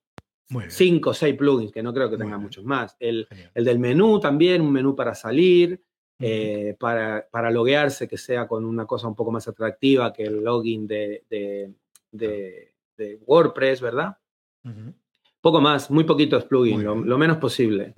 [0.69, 2.97] cinco o seis plugins, que no creo que tengan muchos más.
[2.99, 5.83] El, el, del menú también, un menú para salir,
[6.23, 10.43] eh, para, para, loguearse, que sea con una cosa un poco más atractiva que el
[10.43, 11.75] login de, de,
[13.27, 14.17] WordPress, ¿verdad?
[15.41, 17.95] Poco más, muy poquitos plugins, lo, menos posible.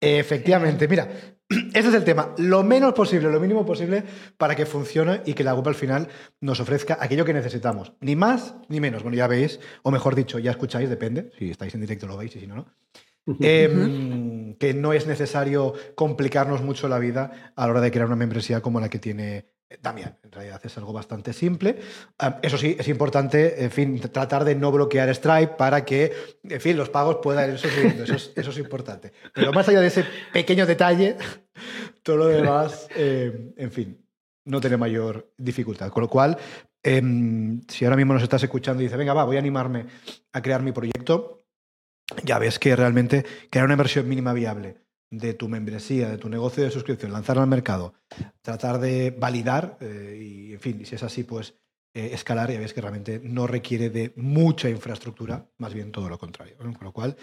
[0.00, 1.08] Efectivamente, mira,
[1.74, 2.34] ese es el tema.
[2.38, 4.04] Lo menos posible, lo mínimo posible
[4.38, 6.08] para que funcione y que la web al final
[6.40, 7.92] nos ofrezca aquello que necesitamos.
[8.00, 9.02] Ni más ni menos.
[9.02, 11.32] Bueno, ya veis, o mejor dicho, ya escucháis, depende.
[11.38, 12.66] Si estáis en directo lo veis y si no, no.
[13.26, 18.16] Em, que no es necesario complicarnos mucho la vida a la hora de crear una
[18.16, 19.46] membresía como la que tiene
[19.80, 20.18] Damián.
[20.24, 21.78] En realidad es algo bastante simple.
[22.42, 26.12] Eso sí, es importante, en fin, tratar de no bloquear Stripe para que,
[26.42, 28.02] en fin, los pagos puedan ir subiendo.
[28.04, 29.12] Eso es, eso es importante.
[29.32, 31.16] Pero más allá de ese pequeño detalle,
[32.02, 34.04] todo lo demás, eh, en fin,
[34.44, 35.90] no tiene mayor dificultad.
[35.90, 36.36] Con lo cual,
[36.82, 39.86] em, si ahora mismo nos estás escuchando y dices, venga, va, voy a animarme
[40.32, 41.39] a crear mi proyecto,
[42.24, 44.76] ya ves que realmente crear una inversión mínima viable
[45.10, 47.94] de tu membresía, de tu negocio de suscripción, lanzarlo al mercado,
[48.42, 51.54] tratar de validar eh, y, en fin, si es así, pues
[51.94, 56.18] eh, escalar, ya ves que realmente no requiere de mucha infraestructura, más bien todo lo
[56.18, 56.56] contrario.
[56.56, 57.16] Con lo cual,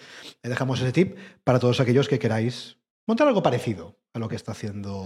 [0.43, 2.77] le dejamos ese tip para todos aquellos que queráis
[3.07, 5.05] montar algo parecido a lo que está haciendo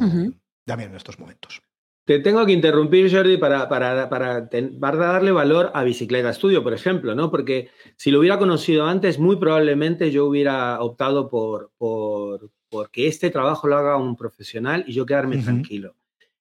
[0.65, 1.61] Damián en estos momentos.
[2.06, 4.49] Te tengo que interrumpir, Jordi, para, para, para,
[4.97, 7.30] darle valor a Bicicleta Studio, por ejemplo, ¿no?
[7.30, 12.49] Porque si lo hubiera conocido antes, muy probablemente yo hubiera optado por, por,
[12.91, 15.95] que este trabajo lo haga un profesional y yo quedarme tranquilo.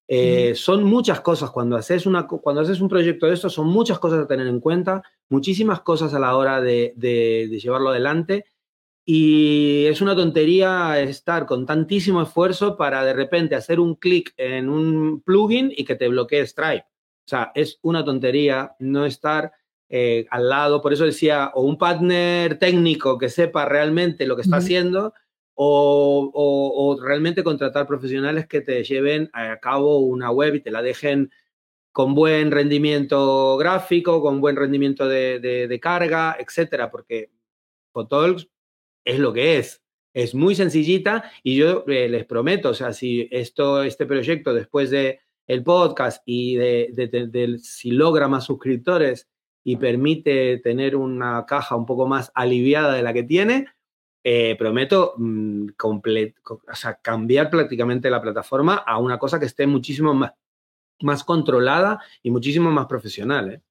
[0.09, 3.99] Eh, son muchas cosas, cuando haces, una, cuando haces un proyecto de esto, son muchas
[3.99, 8.47] cosas a tener en cuenta, muchísimas cosas a la hora de, de, de llevarlo adelante
[9.05, 14.69] y es una tontería estar con tantísimo esfuerzo para de repente hacer un clic en
[14.69, 16.87] un plugin y que te bloquee Stripe.
[16.87, 19.53] O sea, es una tontería no estar
[19.89, 20.81] eh, al lado.
[20.81, 25.15] Por eso decía, o un partner técnico que sepa realmente lo que está haciendo,
[25.55, 30.81] o, o, realmente contratar profesionales que te lleven a cabo una web y te la
[30.81, 31.31] dejen
[31.93, 37.31] con buen rendimiento gráfico, con buen rendimiento de, de, carga, etcétera, porque
[37.93, 38.49] Photols
[39.11, 39.83] es lo que es.
[40.13, 44.91] Es muy sencillita y yo eh, les prometo, o sea, si esto, este proyecto después
[44.91, 49.29] de el podcast y de, si logra más suscriptores
[49.65, 53.67] y permite tener una caja un poco más aliviada de la que tiene,
[54.23, 60.15] eh, prometo mm, o sea, cambiar prácticamente la plataforma a una cosa que esté muchísimo
[60.15, 60.33] más,
[61.01, 63.55] más controlada y muchísimo más profesional.
[63.55, 63.63] ¿eh?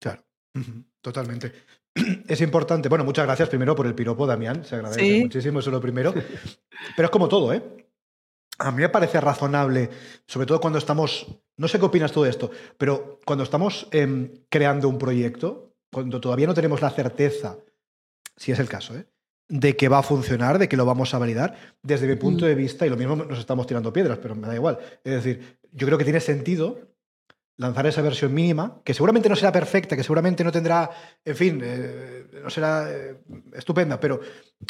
[0.00, 0.24] Claro,
[1.00, 1.52] totalmente.
[2.28, 2.88] es importante.
[2.88, 4.64] Bueno, muchas gracias primero por el piropo, Damián.
[4.64, 6.12] Se agradece muchísimo, eso es lo primero.
[6.96, 7.62] Pero es como todo, ¿eh?
[8.58, 9.90] A mí me parece razonable,
[10.26, 11.26] sobre todo cuando estamos,
[11.56, 16.20] no sé qué opinas tú de esto, pero cuando estamos em, creando un proyecto, cuando
[16.20, 17.58] todavía no tenemos la certeza,
[18.36, 19.06] si es el caso, ¿eh?
[19.48, 22.54] de que va a funcionar, de que lo vamos a validar, desde mi punto de
[22.54, 24.78] vista, y lo mismo nos estamos tirando piedras, pero me da igual.
[25.02, 26.93] Es decir, yo creo que tiene sentido
[27.56, 30.90] lanzar esa versión mínima, que seguramente no será perfecta, que seguramente no tendrá,
[31.24, 33.16] en fin, eh, no será eh,
[33.52, 34.20] estupenda, pero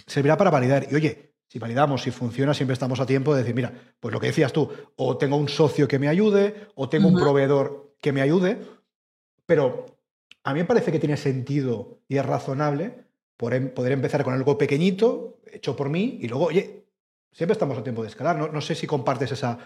[0.06, 0.86] servirá para validar.
[0.90, 4.20] Y oye, si validamos, si funciona, siempre estamos a tiempo de decir, mira, pues lo
[4.20, 8.12] que decías tú, o tengo un socio que me ayude, o tengo un proveedor que
[8.12, 8.58] me ayude,
[9.46, 9.86] pero
[10.42, 13.04] a mí me parece que tiene sentido y es razonable
[13.36, 16.86] poder empezar con algo pequeñito, hecho por mí, y luego, oye,
[17.32, 18.36] siempre estamos a tiempo de escalar.
[18.36, 19.58] No, no sé si compartes esa,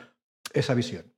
[0.52, 1.12] esa visión.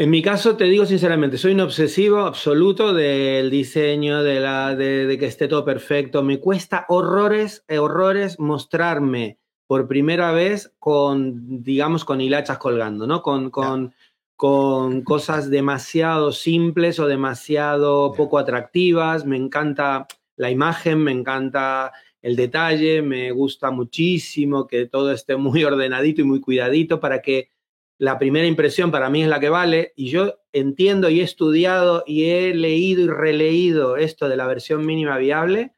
[0.00, 5.16] En mi caso, te digo sinceramente, soy un obsesivo absoluto del diseño, de, la, de,
[5.18, 6.22] que esté todo perfecto.
[6.22, 13.22] Me cuesta horrores, horrores mostrarme por primera vez con, digamos, con hilachas colgando, ¿no?
[13.22, 13.92] Con, con,
[14.36, 19.26] con cosas demasiado simples o demasiado poco atractivas.
[19.26, 21.90] Me encanta la imagen, me encanta
[22.22, 27.50] el detalle, me gusta muchísimo que todo esté muy ordenadito y muy cuidadito para que
[27.98, 32.04] la primera impresión para mí es la que vale y yo entiendo y he estudiado
[32.06, 35.74] y he leído y releído esto de la versión mínima viable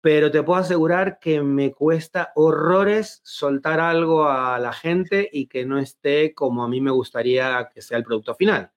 [0.00, 5.64] pero te puedo asegurar que me cuesta horrores soltar algo a la gente y que
[5.66, 8.70] no esté como a mí me gustaría que sea el producto final.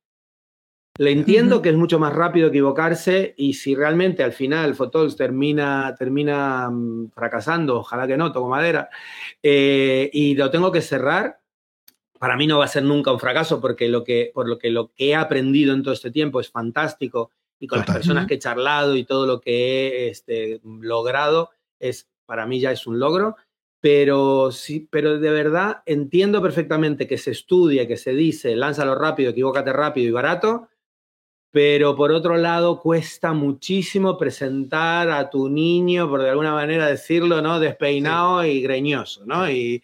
[0.99, 5.95] Le entiendo que es mucho más rápido equivocarse y si realmente al final Photols termina,
[5.97, 8.89] termina mm, fracasando, ojalá que no, toco madera,
[9.41, 11.39] eh, y lo tengo que cerrar,
[12.23, 14.69] para mí no va a ser nunca un fracaso porque lo que, por lo que
[14.69, 18.35] lo que he aprendido en todo este tiempo es fantástico y con las personas que
[18.35, 21.49] he charlado y todo lo que he este, logrado,
[21.79, 23.35] es, para mí ya es un logro.
[23.81, 29.31] Pero sí, pero de verdad entiendo perfectamente que se estudia, que se dice, lánzalo rápido,
[29.31, 30.69] equivócate rápido y barato,
[31.51, 37.41] pero por otro lado cuesta muchísimo presentar a tu niño, por de alguna manera decirlo,
[37.41, 37.59] ¿no?
[37.59, 39.51] Despeinado y greñoso, ¿no?
[39.51, 39.83] Y,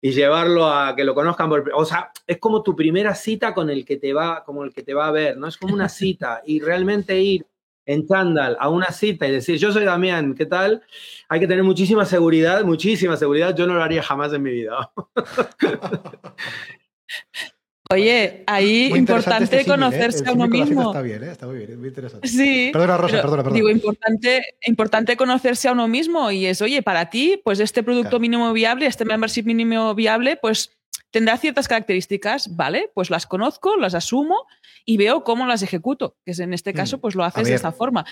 [0.00, 3.70] y llevarlo a que lo conozcan por, o sea, es como tu primera cita con
[3.70, 5.48] el que te va, como el que te va a ver, ¿no?
[5.48, 7.46] Es como una cita y realmente ir
[7.86, 10.82] en chándal a una cita y decir, yo soy Damián, ¿qué tal?
[11.28, 14.92] Hay que tener muchísima seguridad, muchísima seguridad, yo no lo haría jamás en mi vida.
[17.90, 19.64] Oye, ahí importante este ¿eh?
[19.64, 20.90] conocerse a uno mismo.
[20.90, 21.30] Está bien, ¿eh?
[21.30, 22.28] está muy bien, muy interesante.
[22.28, 22.68] Sí.
[22.70, 23.54] Perdona, Rosa, perdona, perdona.
[23.54, 28.20] Digo, importante, importante conocerse a uno mismo y es, oye, para ti, pues este producto
[28.20, 30.76] mínimo viable, este membership mínimo viable, pues
[31.10, 32.90] tendrá ciertas características, ¿vale?
[32.92, 34.46] Pues las conozco, las asumo
[34.84, 37.54] y veo cómo las ejecuto, que es en este caso, mm, pues lo haces de
[37.54, 38.04] esta forma.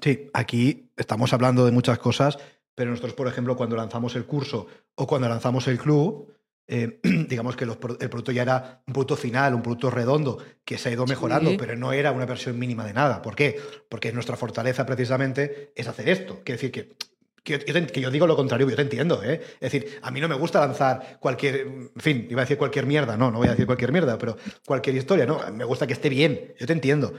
[0.00, 2.38] Sí, aquí estamos hablando de muchas cosas,
[2.76, 6.32] pero nosotros, por ejemplo, cuando lanzamos el curso o cuando lanzamos el club,
[6.68, 10.88] eh, digamos que el producto ya era un producto final, un producto redondo, que se
[10.88, 13.22] ha ido mejorando, pero no era una versión mínima de nada.
[13.22, 13.60] ¿Por qué?
[13.88, 16.42] Porque nuestra fortaleza precisamente es hacer esto.
[16.44, 16.96] Quiere decir que
[17.42, 19.40] que, yo digo lo contrario, yo te entiendo, ¿eh?
[19.60, 22.86] Es decir, a mí no me gusta lanzar cualquier, en fin, iba a decir cualquier
[22.86, 25.92] mierda, no, no voy a decir cualquier mierda, pero cualquier historia, no, me gusta que
[25.92, 27.12] esté bien, yo te entiendo.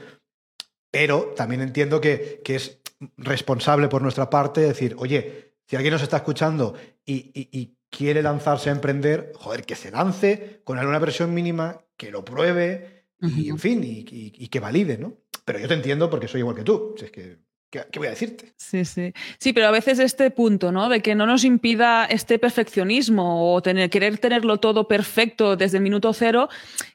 [0.90, 2.80] Pero también entiendo que, que es
[3.18, 6.74] responsable por nuestra parte decir, oye, si alguien nos está escuchando
[7.04, 12.24] y quiere lanzarse a emprender, joder, que se lance con alguna versión mínima, que lo
[12.24, 15.14] pruebe y, en fin, y, que valide, ¿no?
[15.44, 16.94] Pero yo te entiendo porque soy igual que tú.
[17.00, 17.38] es que,
[17.70, 18.52] ¿qué, voy a decirte?
[18.56, 19.12] Sí, sí.
[19.38, 20.88] Sí, pero a veces este punto, ¿no?
[20.88, 25.82] De que no nos impida este perfeccionismo o tener, querer tenerlo todo perfecto desde el
[25.82, 26.48] minuto cero,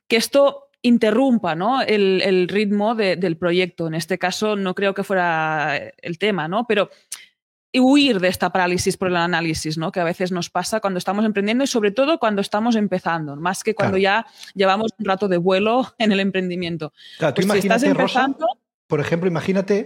[0.07, 1.81] que esto interrumpa ¿no?
[1.81, 3.87] el, ritmo del proyecto.
[3.87, 6.65] En este caso no creo que fuera el tema, ¿no?
[6.67, 6.89] Pero
[7.73, 9.91] huir de esta parálisis por el análisis, ¿no?
[9.91, 13.63] Que a veces nos pasa cuando estamos emprendiendo y sobre todo cuando estamos empezando, más
[13.63, 16.93] que cuando ya llevamos un rato de vuelo en el emprendimiento.
[17.17, 17.93] Claro, tú pues imagínate,
[18.87, 19.83] por ejemplo, imagínate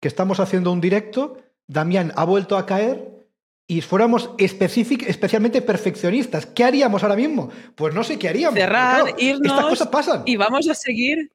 [0.00, 3.16] que estamos haciendo un directo, Damián ha vuelto a caer
[3.68, 7.50] y fuéramos especialmente perfeccionistas, ¿qué haríamos ahora mismo?
[7.74, 8.58] Pues no sé qué haríamos.
[8.58, 9.52] Cerrar, irnos.
[9.52, 10.22] Estas cosas pasan.
[10.24, 11.32] Y vamos a seguir.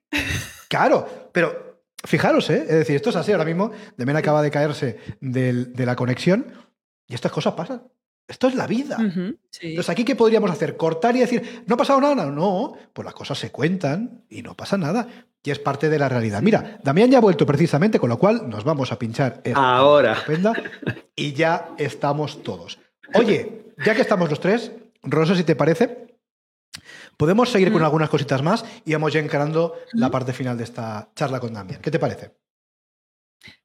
[0.70, 1.71] Claro, pero
[2.04, 2.64] Fijaros, ¿eh?
[2.68, 3.72] es decir, esto es así ahora mismo.
[3.98, 6.48] Demen acaba de caerse de la conexión
[7.08, 7.84] y estas cosas pasan.
[8.32, 8.98] Esto es la vida.
[8.98, 10.78] Entonces, ¿aquí qué podríamos hacer?
[10.78, 12.28] ¿Cortar y decir, no ha pasado nada?
[12.28, 15.06] No, pues las cosas se cuentan y no pasa nada.
[15.44, 16.42] Y es parte de la realidad.
[16.42, 20.16] Mira, Damián ya ha vuelto precisamente, con lo cual nos vamos a pinchar ahora.
[21.16, 22.80] y ya estamos todos.
[23.16, 24.72] Oye, ya que estamos los tres,
[25.04, 26.11] Rosa, si te parece,
[27.22, 27.86] Podemos seguir con mm.
[27.86, 31.80] algunas cositas más y vamos ya encarando la parte final de esta charla con Damián.
[31.80, 32.32] ¿Qué te parece?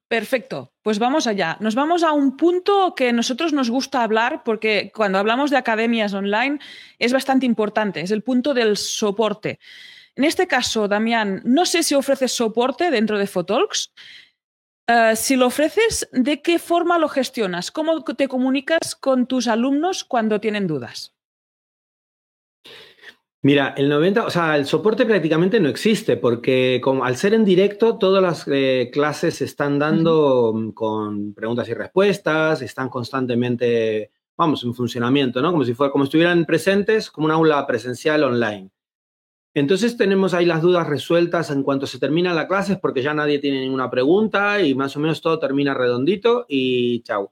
[0.07, 1.57] Perfecto, pues vamos allá.
[1.59, 5.57] Nos vamos a un punto que a nosotros nos gusta hablar porque cuando hablamos de
[5.57, 6.59] academias online
[6.99, 9.57] es bastante importante, es el punto del soporte.
[10.15, 13.91] En este caso, Damián, no sé si ofreces soporte dentro de Photalks.
[14.85, 17.71] Eh, si lo ofreces, ¿de qué forma lo gestionas?
[17.71, 21.17] ¿Cómo te comunicas con tus alumnos cuando tienen dudas?
[23.47, 27.45] Mira, el 90, o sea, el soporte prácticamente no existe porque como, al ser en
[27.45, 34.11] directo todas las eh, clases se están dando mm, con preguntas y respuestas, están constantemente,
[34.35, 35.53] vamos, en funcionamiento, ¿no?
[35.53, 38.69] Como si fuera, como estuvieran presentes, como una aula presencial online.
[39.53, 43.39] Entonces tenemos ahí las dudas resueltas en cuanto se termina la clase, porque ya nadie
[43.39, 47.31] tiene ninguna pregunta y más o menos todo termina redondito y chao.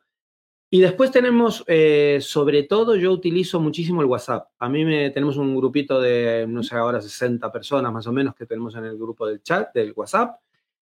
[0.76, 4.50] Y después tenemos, eh, sobre todo, yo utilizo muchísimo el WhatsApp.
[4.60, 8.36] A mí me, tenemos un grupito de, no sé, ahora 60 personas más o menos
[8.36, 10.38] que tenemos en el grupo del chat, del WhatsApp.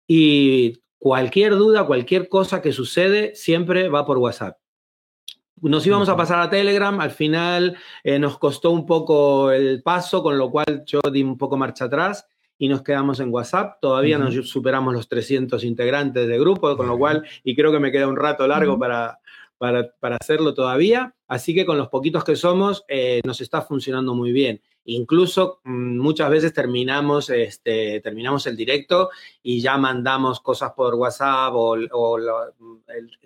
[0.08, 4.56] Y cualquier duda, cualquier cosa que sucede, siempre va por WhatsApp.
[5.60, 10.22] Nos íbamos a pasar a Telegram, al final eh, nos costó un poco el paso,
[10.22, 13.76] con lo cual yo di un poco marcha atrás y nos quedamos en WhatsApp.
[13.82, 17.92] Todavía no superamos los 300 integrantes del grupo, con lo cual, y creo que me
[17.92, 19.18] queda un rato largo para,
[19.58, 19.90] para,
[20.20, 24.60] hacerlo todavía, así que con los poquitos que somos eh, nos está funcionando muy bien.
[24.84, 29.10] Incluso mm, muchas veces terminamos, este, terminamos el directo
[29.42, 31.74] y ya mandamos cosas por WhatsApp o,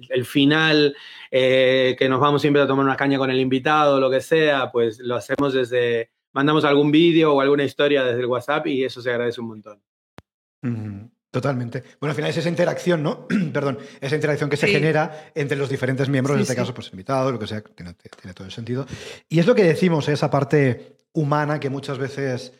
[0.09, 0.97] el, final,
[1.31, 4.70] eh, que nos vamos siempre a tomar una caña con el invitado lo que sea,
[4.72, 9.03] pues lo hacemos desde, mandamos algún vídeo o alguna historia desde el WhatsApp y eso
[9.03, 9.83] se agradece un montón.
[11.31, 11.85] Totalmente.
[12.01, 13.28] Bueno, al final es esa interacción, ¿no?
[13.53, 17.33] Perdón, esa interacción que se genera entre los diferentes miembros, en este caso, pues invitados,
[17.33, 17.95] lo que sea, tiene,
[18.35, 18.87] todo el sentido.
[19.28, 22.53] Y es lo que decimos, esa parte humana que muchas veces,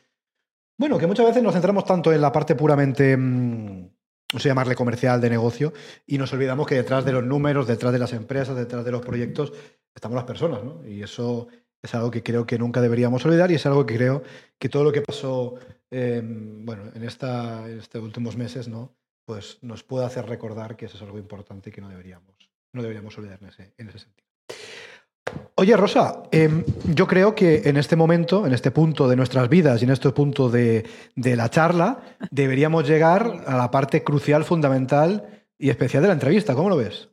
[0.79, 3.89] bueno, que muchas veces nos centramos tanto en la parte puramente, mm,
[4.33, 5.73] no sé llamarle comercial, de negocio,
[6.07, 9.05] y nos olvidamos que detrás de los números, detrás de las empresas, detrás de los
[9.05, 9.53] proyectos,
[9.93, 10.87] estamos las personas, ¿no?
[10.87, 11.49] Y eso
[11.83, 14.23] es algo que creo que nunca deberíamos olvidar y es algo que creo
[14.61, 15.55] que todo lo que pasó
[15.91, 18.95] Em, bueno, en, esta, estos últimos meses, ¿no?
[19.25, 22.35] Pues nos puede hacer recordar que eso es algo importante y que no deberíamos,
[22.73, 24.29] no deberíamos olvidar en ese, en ese sentido.
[25.57, 26.65] Oye, Rosa, em,
[26.95, 30.11] yo creo que en este momento, en este punto de nuestras vidas y en este
[30.11, 36.09] punto de, de la charla, deberíamos llegar a la parte crucial, fundamental y especial de
[36.09, 36.55] la entrevista.
[36.55, 37.11] ¿Cómo lo ves?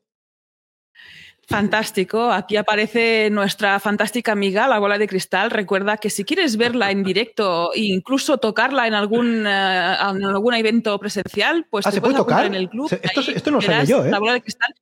[1.48, 2.30] Fantástico.
[2.30, 5.50] Aquí aparece nuestra fantástica amiga, la bola de cristal.
[5.50, 10.54] Recuerda que si quieres verla en directo e incluso tocarla en algún, eh, en algún
[10.56, 12.92] evento presencial, pues ah, te puedes tocar en el club.
[13.02, 14.12] Esto, esto no lo sabía yo, ¿eh?
[14.12, 14.76] La bola de cristal.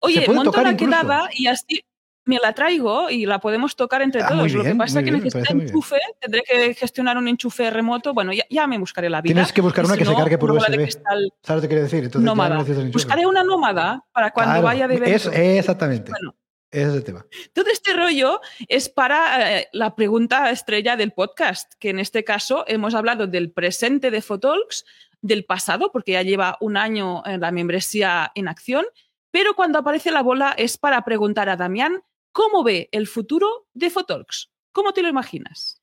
[0.00, 1.84] Oye, monta una quedada y así
[2.30, 4.52] me la traigo y la podemos tocar entre ah, todos.
[4.52, 8.14] Lo que pasa es que necesito enchufe, tendré que gestionar un enchufe remoto.
[8.14, 9.34] Bueno, ya, me buscaré la vida.
[9.34, 10.88] Tienes que buscar una que se cargue por USB.
[10.88, 12.04] ¿Sabes lo que quiere decir?
[12.04, 12.64] Entonces, nómada.
[12.92, 15.30] buscaré una nómada para cuando vaya de evento.
[15.32, 16.12] Es, exactamente.
[16.12, 16.36] Bueno,
[16.70, 17.26] ese es el tema.
[17.52, 22.64] Todo este rollo es para eh, la pregunta estrella del podcast, que en este caso
[22.68, 24.84] hemos hablado del presente de Photalks,
[25.20, 28.86] del pasado, porque ya lleva un año en la membresía en acción,
[29.30, 32.02] pero cuando aparece la bola es para preguntar a Damián
[32.32, 34.50] ¿Cómo ve el futuro de Photalks?
[34.72, 35.80] ¿Cómo te lo imaginas?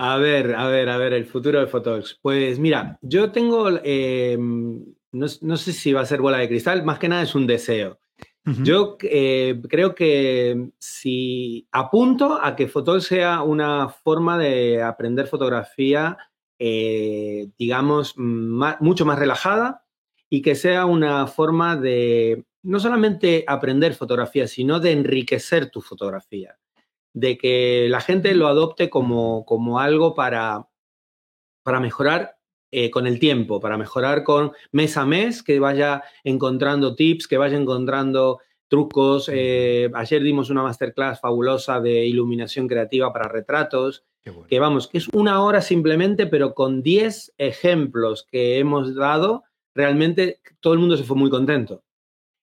[0.00, 2.18] A ver, a ver, a ver, el futuro de Photalks.
[2.22, 7.00] Pues mira, yo tengo, em, no, sé si va a ser bola de cristal, más
[7.00, 7.98] que nada es un deseo.
[8.62, 16.16] Yo eh, creo que si apunto a que Photalks sea una forma de aprender fotografía,
[16.58, 19.84] eh, digamos, mucho más relajada
[20.30, 26.58] y que sea una forma de no solamente aprender fotografía, sino de enriquecer tu fotografía,
[27.14, 30.68] de que la gente lo adopte como, como algo para,
[31.62, 32.38] para mejorar
[32.70, 37.38] eh, con el tiempo, para mejorar con mes a mes, que vaya encontrando tips, que
[37.38, 39.30] vaya encontrando trucos.
[39.32, 44.04] Eh, ayer dimos una masterclass fabulosa de iluminación creativa para retratos,
[44.46, 49.44] que vamos, que es una hora simplemente, pero con 10 ejemplos que hemos dado,
[49.74, 51.82] realmente todo el mundo se fue muy contento.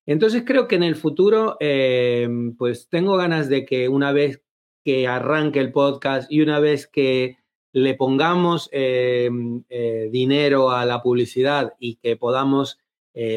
[0.05, 2.27] Entonces creo que en el futuro, eh,
[2.57, 4.41] pues tengo ganas de que una vez
[4.83, 7.37] que arranque el podcast y una vez que
[7.73, 9.29] le pongamos eh,
[9.69, 12.79] eh, dinero a la publicidad y que podamos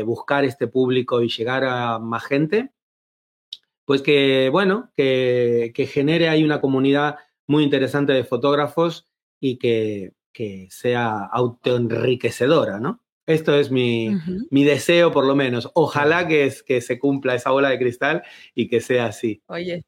[0.05, 2.73] buscar este público y llegar a más gente,
[3.85, 7.15] pues que, bueno, que, genere ahí una comunidad
[7.47, 9.07] muy interesante de fotógrafos
[9.39, 13.01] y que, que sea autoenriquecedora, ¿no?
[13.29, 14.19] Esto es mi,
[14.51, 15.71] deseo, por lo menos.
[15.75, 18.23] Ojalá que, que se cumpla esa bola de cristal
[18.55, 19.43] y que sea así.
[19.49, 19.85] Oye.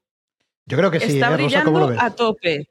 [0.66, 1.14] Yo creo que sí.
[1.14, 2.68] Está ¿eh, brillando a tope.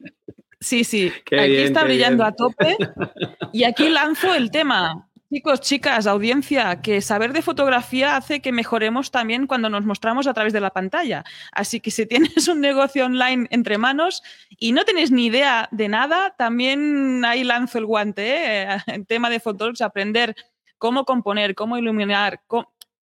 [0.60, 1.12] Sí, sí.
[1.26, 2.78] aquí está brillando a tope.
[3.52, 5.10] Y aquí lanzo el tema.
[5.32, 10.34] Chicos, chicas, audiencia, que saber de fotografía hace que mejoremos también cuando nos mostramos a
[10.36, 11.24] través de la pantalla.
[11.52, 14.22] Así que si tienes un negocio online entre manos
[14.60, 18.62] y no tienes ni idea de nada, también ahí lanzo el guante.
[18.62, 18.68] ¿eh?
[18.88, 20.36] En tema de fotos, aprender
[20.80, 22.42] cómo componer, cómo iluminar,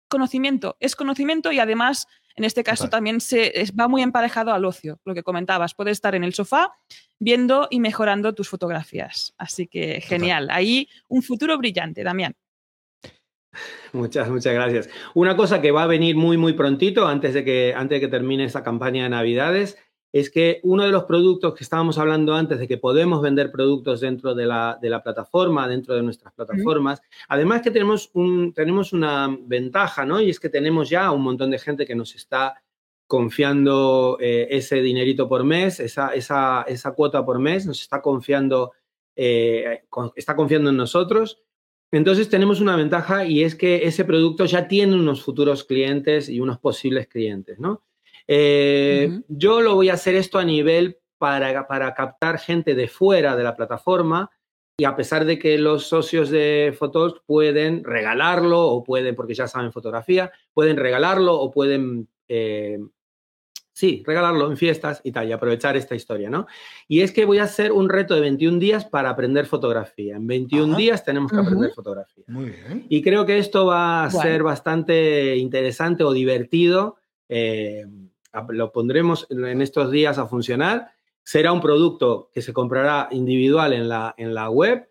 [0.10, 5.02] conocimiento, es conocimiento y además en este caso también se, va muy emparejado al ocio,
[5.04, 6.74] lo que comentabas, puedes estar en el sofá
[7.20, 9.34] viendo y mejorando tus fotografías.
[9.38, 12.36] Así que genial, ahí un futuro brillante, Damián.
[13.92, 14.90] Muchas, muchas gracias.
[15.16, 18.08] Una cosa que va a venir muy, muy prontito, antes de que, antes de que
[18.08, 19.78] termine esta campaña de Navidades,
[20.12, 24.02] es que uno de los productos que estábamos hablando antes de que podemos vender productos
[24.02, 30.06] dentro de la, plataforma, dentro de nuestras plataformas, además que tenemos, un, tenemos una ventaja,
[30.06, 30.20] ¿no?
[30.20, 32.62] Y es que tenemos ya un montón de gente que nos está
[33.06, 38.74] confiando eh, ese dinerito por mes, esa, esa, esa, cuota por mes, nos está confiando,
[39.16, 39.84] eh,
[40.16, 41.42] está confiando en nosotros.
[41.92, 46.40] Entonces tenemos una ventaja y es que ese producto ya tiene unos futuros clientes y
[46.40, 47.84] unos posibles clientes, ¿no?
[48.32, 53.36] Eh, yo lo voy a hacer esto a nivel para, para captar gente de fuera
[53.36, 54.30] de la plataforma
[54.78, 59.48] y a pesar de que los socios de Fotos pueden regalarlo o pueden, porque ya
[59.48, 62.78] saben fotografía, pueden regalarlo o pueden eh,
[63.80, 66.48] Sí, regalarlo en fiestas y tal, y aprovechar esta historia, ¿no?
[66.90, 70.18] Y es que voy a hacer un reto de 21 días para aprender fotografía.
[70.18, 72.26] En 21 días tenemos que aprender fotografía.
[72.28, 72.86] Muy bien.
[72.90, 76.98] Y creo que esto va a ser bastante interesante o divertido.
[77.30, 77.86] Eh,
[78.50, 80.92] lo pondremos en estos días a funcionar.
[81.24, 84.90] Será un producto que se comprará individual en la, en la web.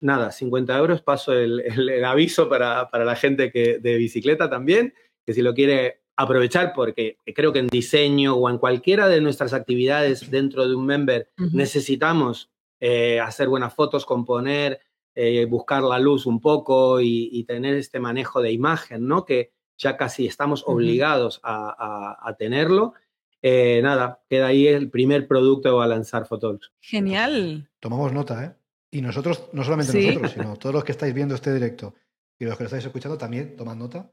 [0.00, 1.02] Nada, 50 euros.
[1.02, 4.94] Paso el, aviso para, la gente que, de bicicleta también,
[5.24, 9.54] que si lo quiere aprovechar porque creo que en diseño o en cualquiera de nuestras
[9.54, 14.80] actividades dentro de un member necesitamos eh, hacer buenas fotos, componer,
[15.14, 19.24] eh, buscar la luz un poco y, tener este manejo de imagen, ¿no?
[19.24, 22.94] Que ya casi estamos obligados a, tenerlo.
[23.42, 26.72] Eh, nada, queda ahí el primer producto a lanzar Fotos.
[26.80, 27.68] Genial.
[27.80, 28.54] Tomamos nota, ¿eh?
[28.90, 31.94] Y nosotros, no solamente nosotros, sino todos los que estáis viendo este directo
[32.38, 34.10] y los que lo estáis escuchando también toman nota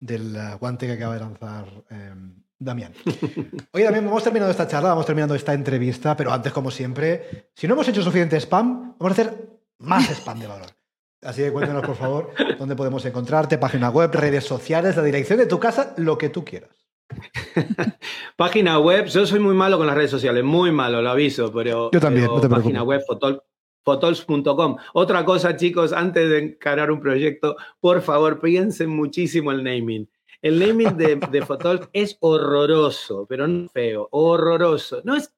[0.00, 2.92] del guante que acaba de lanzar em, Damián.
[3.72, 7.68] Oye, Damián, hemos terminado esta charla, vamos terminando esta entrevista, pero antes, como siempre, si
[7.68, 10.83] no hemos hecho suficiente spam, vamos a hacer más spam de valor.
[11.24, 15.46] Así que cuéntanos, por favor, dónde podemos encontrarte, página web, redes sociales, la dirección de
[15.46, 16.70] tu casa, lo que tú quieras.
[18.36, 21.90] página web, yo soy muy malo con las redes sociales, muy malo, lo aviso, pero.
[21.92, 23.42] Yo también, no te Página web, fotol,
[23.84, 24.76] fotols.com.
[24.94, 30.08] Otra cosa, chicos, antes de encarar un proyecto, por favor, piensen muchísimo el naming.
[30.44, 35.00] El naming de, de es horroroso, pero no feo, horroroso.
[35.02, 35.32] No es,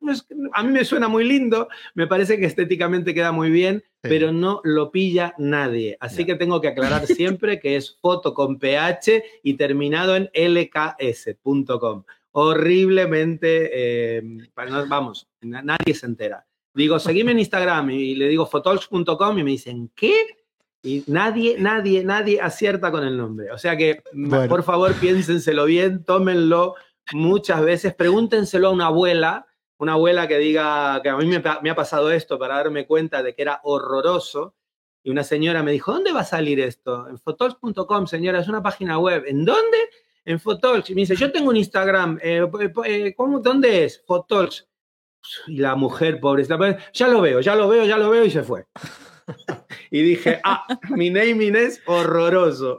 [0.53, 4.61] a mí me suena muy lindo, me parece que estéticamente queda muy bien, pero no
[4.65, 5.97] lo pilla nadie.
[6.01, 12.03] Así que tengo que aclarar siempre que es foto con ph y terminado en lks.com.
[12.33, 13.71] Horriblemente,
[14.19, 14.23] eh,
[14.89, 16.45] vamos, nadie se entera.
[16.75, 20.46] Digo, seguime en Instagram y le digo fotols.com y me dicen, ¿qué?
[20.83, 23.51] Y nadie, nadie, nadie acierta con el nombre.
[23.51, 24.03] O sea que,
[24.49, 26.75] por favor, piénsenselo bien, tómenlo
[27.13, 29.47] muchas veces, pregúntenselo a una abuela,
[29.79, 33.23] una abuela que diga que a mí me, me, ha pasado esto para darme cuenta
[33.23, 34.55] de que era horroroso.
[35.03, 37.09] Y una señora me dijo, ¿dónde va a salir esto?
[37.09, 39.25] En fotols.com, señora, es una página web.
[39.27, 39.79] ¿En dónde?
[40.25, 40.91] En Fotols.
[40.91, 42.19] Y me dice, yo tengo un Instagram.
[42.21, 42.45] Eh,
[42.85, 44.03] eh, ¿cómo, ¿Dónde es?
[44.05, 44.69] Fotols.
[45.47, 46.45] Y la mujer, pobre,
[46.93, 48.67] ya lo veo, ya lo veo, ya lo veo y se fue.
[49.91, 52.79] y dije, ah, mi naming es horroroso.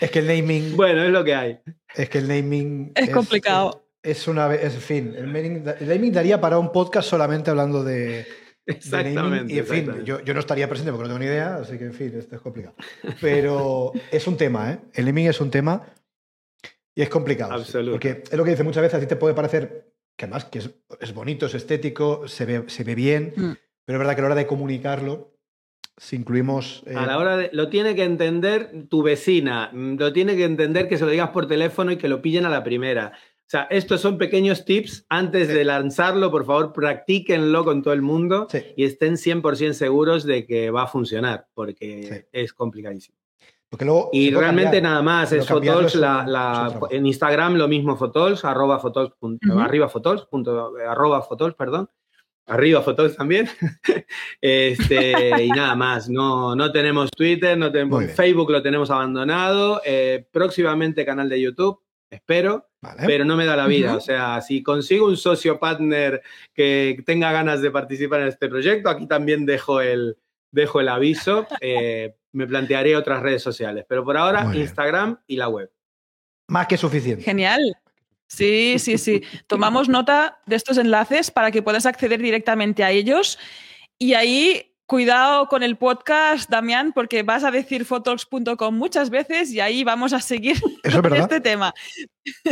[0.00, 0.76] Es que el naming.
[0.76, 1.60] Bueno, es lo que hay.
[1.94, 2.92] Es que el naming.
[2.94, 3.86] Es, complicado.
[4.02, 4.52] Es, una.
[4.54, 8.26] Es, en fin, el naming, daría para un podcast solamente hablando de.
[8.64, 9.52] Exactamente.
[9.52, 11.86] y en fin, yo, yo, no estaría presente porque no tengo ni idea, así que
[11.86, 12.76] en fin, esto es complicado.
[13.20, 14.78] Pero es un tema, ¿eh?
[14.94, 15.84] El naming es un tema
[16.94, 17.54] y es complicado.
[17.54, 17.92] Absolutamente.
[17.92, 20.58] Porque es lo que dice muchas veces, a ti te puede parecer que además que
[20.58, 23.52] es, bonito, es estético, se ve, se ve bien, mm.
[23.84, 25.32] Pero es verdad que a la hora de comunicarlo,
[25.96, 26.84] si incluimos...
[26.94, 27.50] a la hora de...
[27.52, 31.30] Lo tiene que entender tu vecina, mm, lo tiene que entender que se lo digas
[31.30, 33.12] por teléfono y que lo pillen a la primera.
[33.14, 35.04] O sea, estos son pequeños tips.
[35.10, 40.46] Antes de lanzarlo, por favor, practíquenlo con todo el mundo y estén 100% seguros de
[40.46, 43.18] que va a funcionar, porque es complicadísimo.
[44.12, 49.12] Y realmente nada más, es Fotols, la, en Instagram lo mismo Fotols, arroba Fotols,
[49.58, 51.88] arriba Fotols, punto, arroba Fotols, perdón,
[52.46, 53.48] arriba Fotols también,
[54.40, 60.26] este, y nada más, no, no tenemos Twitter, no tenemos Facebook, lo tenemos abandonado, eh,
[60.30, 62.68] próximamente canal de YouTube, espero,
[63.06, 67.32] pero no me da la vida, o sea, si consigo un socio partner que tenga
[67.32, 70.16] ganas de participar en este proyecto, aquí también dejo el,
[70.52, 71.46] dejo el aviso.
[71.60, 75.70] Eh, me plantearé otras redes sociales, pero por ahora Instagram y la web.
[76.48, 77.22] Más que suficiente.
[77.22, 77.60] Genial.
[78.36, 79.22] Sí, sí, sí.
[79.46, 83.38] Tomamos nota de estos enlaces para que puedas acceder directamente a ellos.
[83.98, 89.60] Y ahí, cuidado con el podcast, Damián, porque vas a decir fotox.com muchas veces y
[89.60, 90.60] ahí vamos a seguir
[91.02, 91.74] con este tema.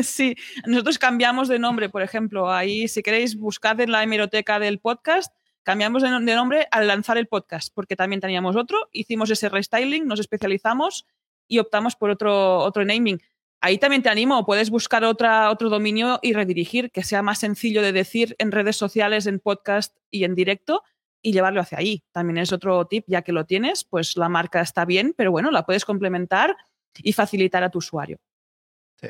[0.03, 0.35] Sí,
[0.67, 2.51] nosotros cambiamos de nombre, por ejemplo.
[2.53, 5.33] Ahí, si queréis, buscad en la hemeroteca del podcast
[5.63, 10.19] Cambiamos de, nombre al lanzar el podcast, porque también teníamos otro, hicimos ese restyling, nos
[10.19, 11.07] especializamos
[11.47, 13.21] y optamos por otro, otro naming.
[13.63, 17.83] Ahí también te animo, puedes buscar otra, otro dominio y redirigir, que sea más sencillo
[17.83, 20.83] de decir en redes sociales, en podcast y en directo
[21.21, 22.03] y llevarlo hacia ahí.
[22.13, 25.51] También es otro tip, ya que lo tienes, pues la marca está bien, pero bueno,
[25.51, 26.57] la puedes complementar
[27.03, 28.19] y facilitar a tu usuario.
[28.99, 29.09] Sí,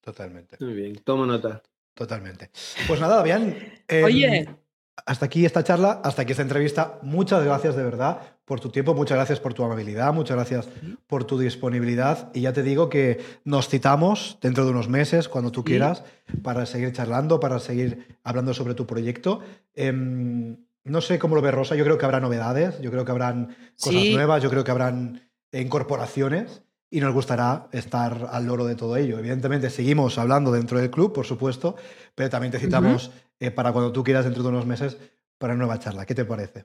[0.00, 0.56] totalmente.
[0.60, 1.60] Muy bien, tomo nota.
[1.94, 2.50] Totalmente.
[2.86, 3.82] Pues nada, bien.
[4.04, 4.56] Oye, em,
[5.04, 7.00] hasta aquí esta charla, hasta aquí esta entrevista.
[7.02, 10.68] Muchas gracias de verdad por tu tiempo, muchas gracias por tu amabilidad, muchas gracias
[11.06, 12.30] por tu disponibilidad.
[12.32, 16.02] Y ya te digo que nos citamos dentro de unos meses, cuando tú quieras,
[16.42, 19.40] para seguir charlando, para seguir hablando sobre tu proyecto.
[19.74, 23.10] Em, no sé cómo lo ve Rosa, yo creo que habrá novedades, yo creo que
[23.10, 26.62] habrán cosas nuevas, yo creo que habrán incorporaciones.
[26.90, 29.18] y nos gustará estar al loro de todo ello.
[29.18, 31.76] Evidentemente, seguimos hablando dentro del club, por supuesto,
[32.14, 33.10] pero también te citamos
[33.40, 34.96] eh, para cuando tú quieras dentro de unos meses
[35.36, 36.06] para una nueva charla.
[36.06, 36.64] ¿Qué te parece?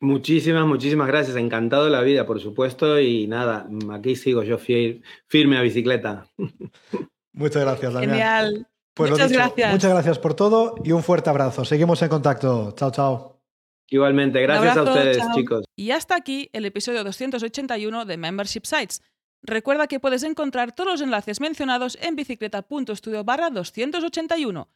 [0.00, 1.36] Muchísimas, muchísimas gracias.
[1.36, 2.98] Encantado de la vida, por supuesto.
[3.00, 6.26] Y nada, aquí sigo yo firme a bicicleta.
[7.32, 8.10] Muchas gracias, Damián.
[8.10, 8.68] Genial.
[8.94, 9.72] Pues muchas gracias.
[9.72, 11.64] Muchas gracias por todo y un fuerte abrazo.
[11.64, 12.72] Seguimos en contacto.
[12.76, 13.40] Chao, chao.
[13.88, 15.64] Igualmente, gracias a ustedes, chicos.
[15.76, 19.02] Y hasta aquí el episodio 281 de Membership Sites.
[19.42, 24.68] Recuerda que puedes encontrar todos los enlaces mencionados en bicicleta.studio barra 281.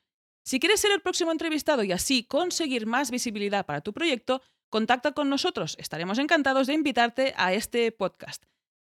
[0.45, 5.13] Si quieres ser el próximo entrevistado y así conseguir más visibilidad para tu proyecto, contacta
[5.13, 5.77] con nosotros.
[5.79, 8.45] Estaremos encantados de invitarte a este podcast.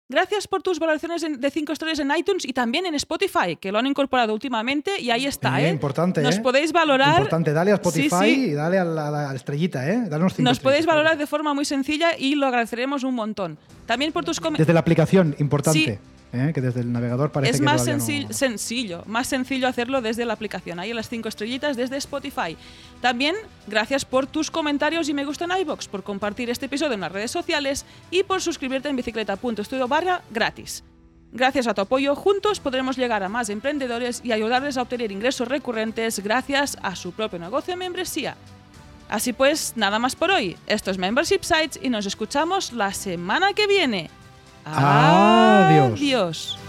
[0.08, 3.78] Gracias por tus valoraciones de 5 estrellas en iTunes y también en Spotify, que lo
[3.78, 5.70] han incorporado últimamente y ahí está, ¿eh?
[5.70, 6.40] Importante, Nos ¿eh?
[6.40, 7.16] podéis valorar.
[7.16, 10.10] Importante, dale a Spotify y dale a la, estrellita, ¿eh?
[10.38, 13.58] Nos podéis valorar de forma muy sencilla y lo agradeceremos un montón.
[13.86, 14.66] También por tus comentarios.
[14.66, 15.98] Desde la aplicación, importante.
[16.32, 16.52] ¿Eh?
[16.54, 20.78] que desde el navegador parece es que más sencillo, más sencillo hacerlo desde la aplicación.
[20.78, 22.56] Ahí en las cinco estrellitas desde Spotify.
[23.00, 23.36] También
[23.66, 27.12] gracias por tus comentarios y me gusta en iBox, por compartir este episodio en las
[27.12, 30.84] redes sociales y por suscribirte en bicicleta.studio barra gratis.
[31.34, 35.48] Gracias a tu apoyo, juntos podremos llegar a más emprendedores y ayudarles a obtener ingresos
[35.48, 38.36] recurrentes gracias a su propio negocio de membresía.
[39.08, 40.56] Así pues, nada más por hoy.
[40.66, 44.10] Esto es Membership Sites y nos escuchamos la semana que viene.
[44.64, 45.92] Adiós.
[45.92, 46.61] Adiós.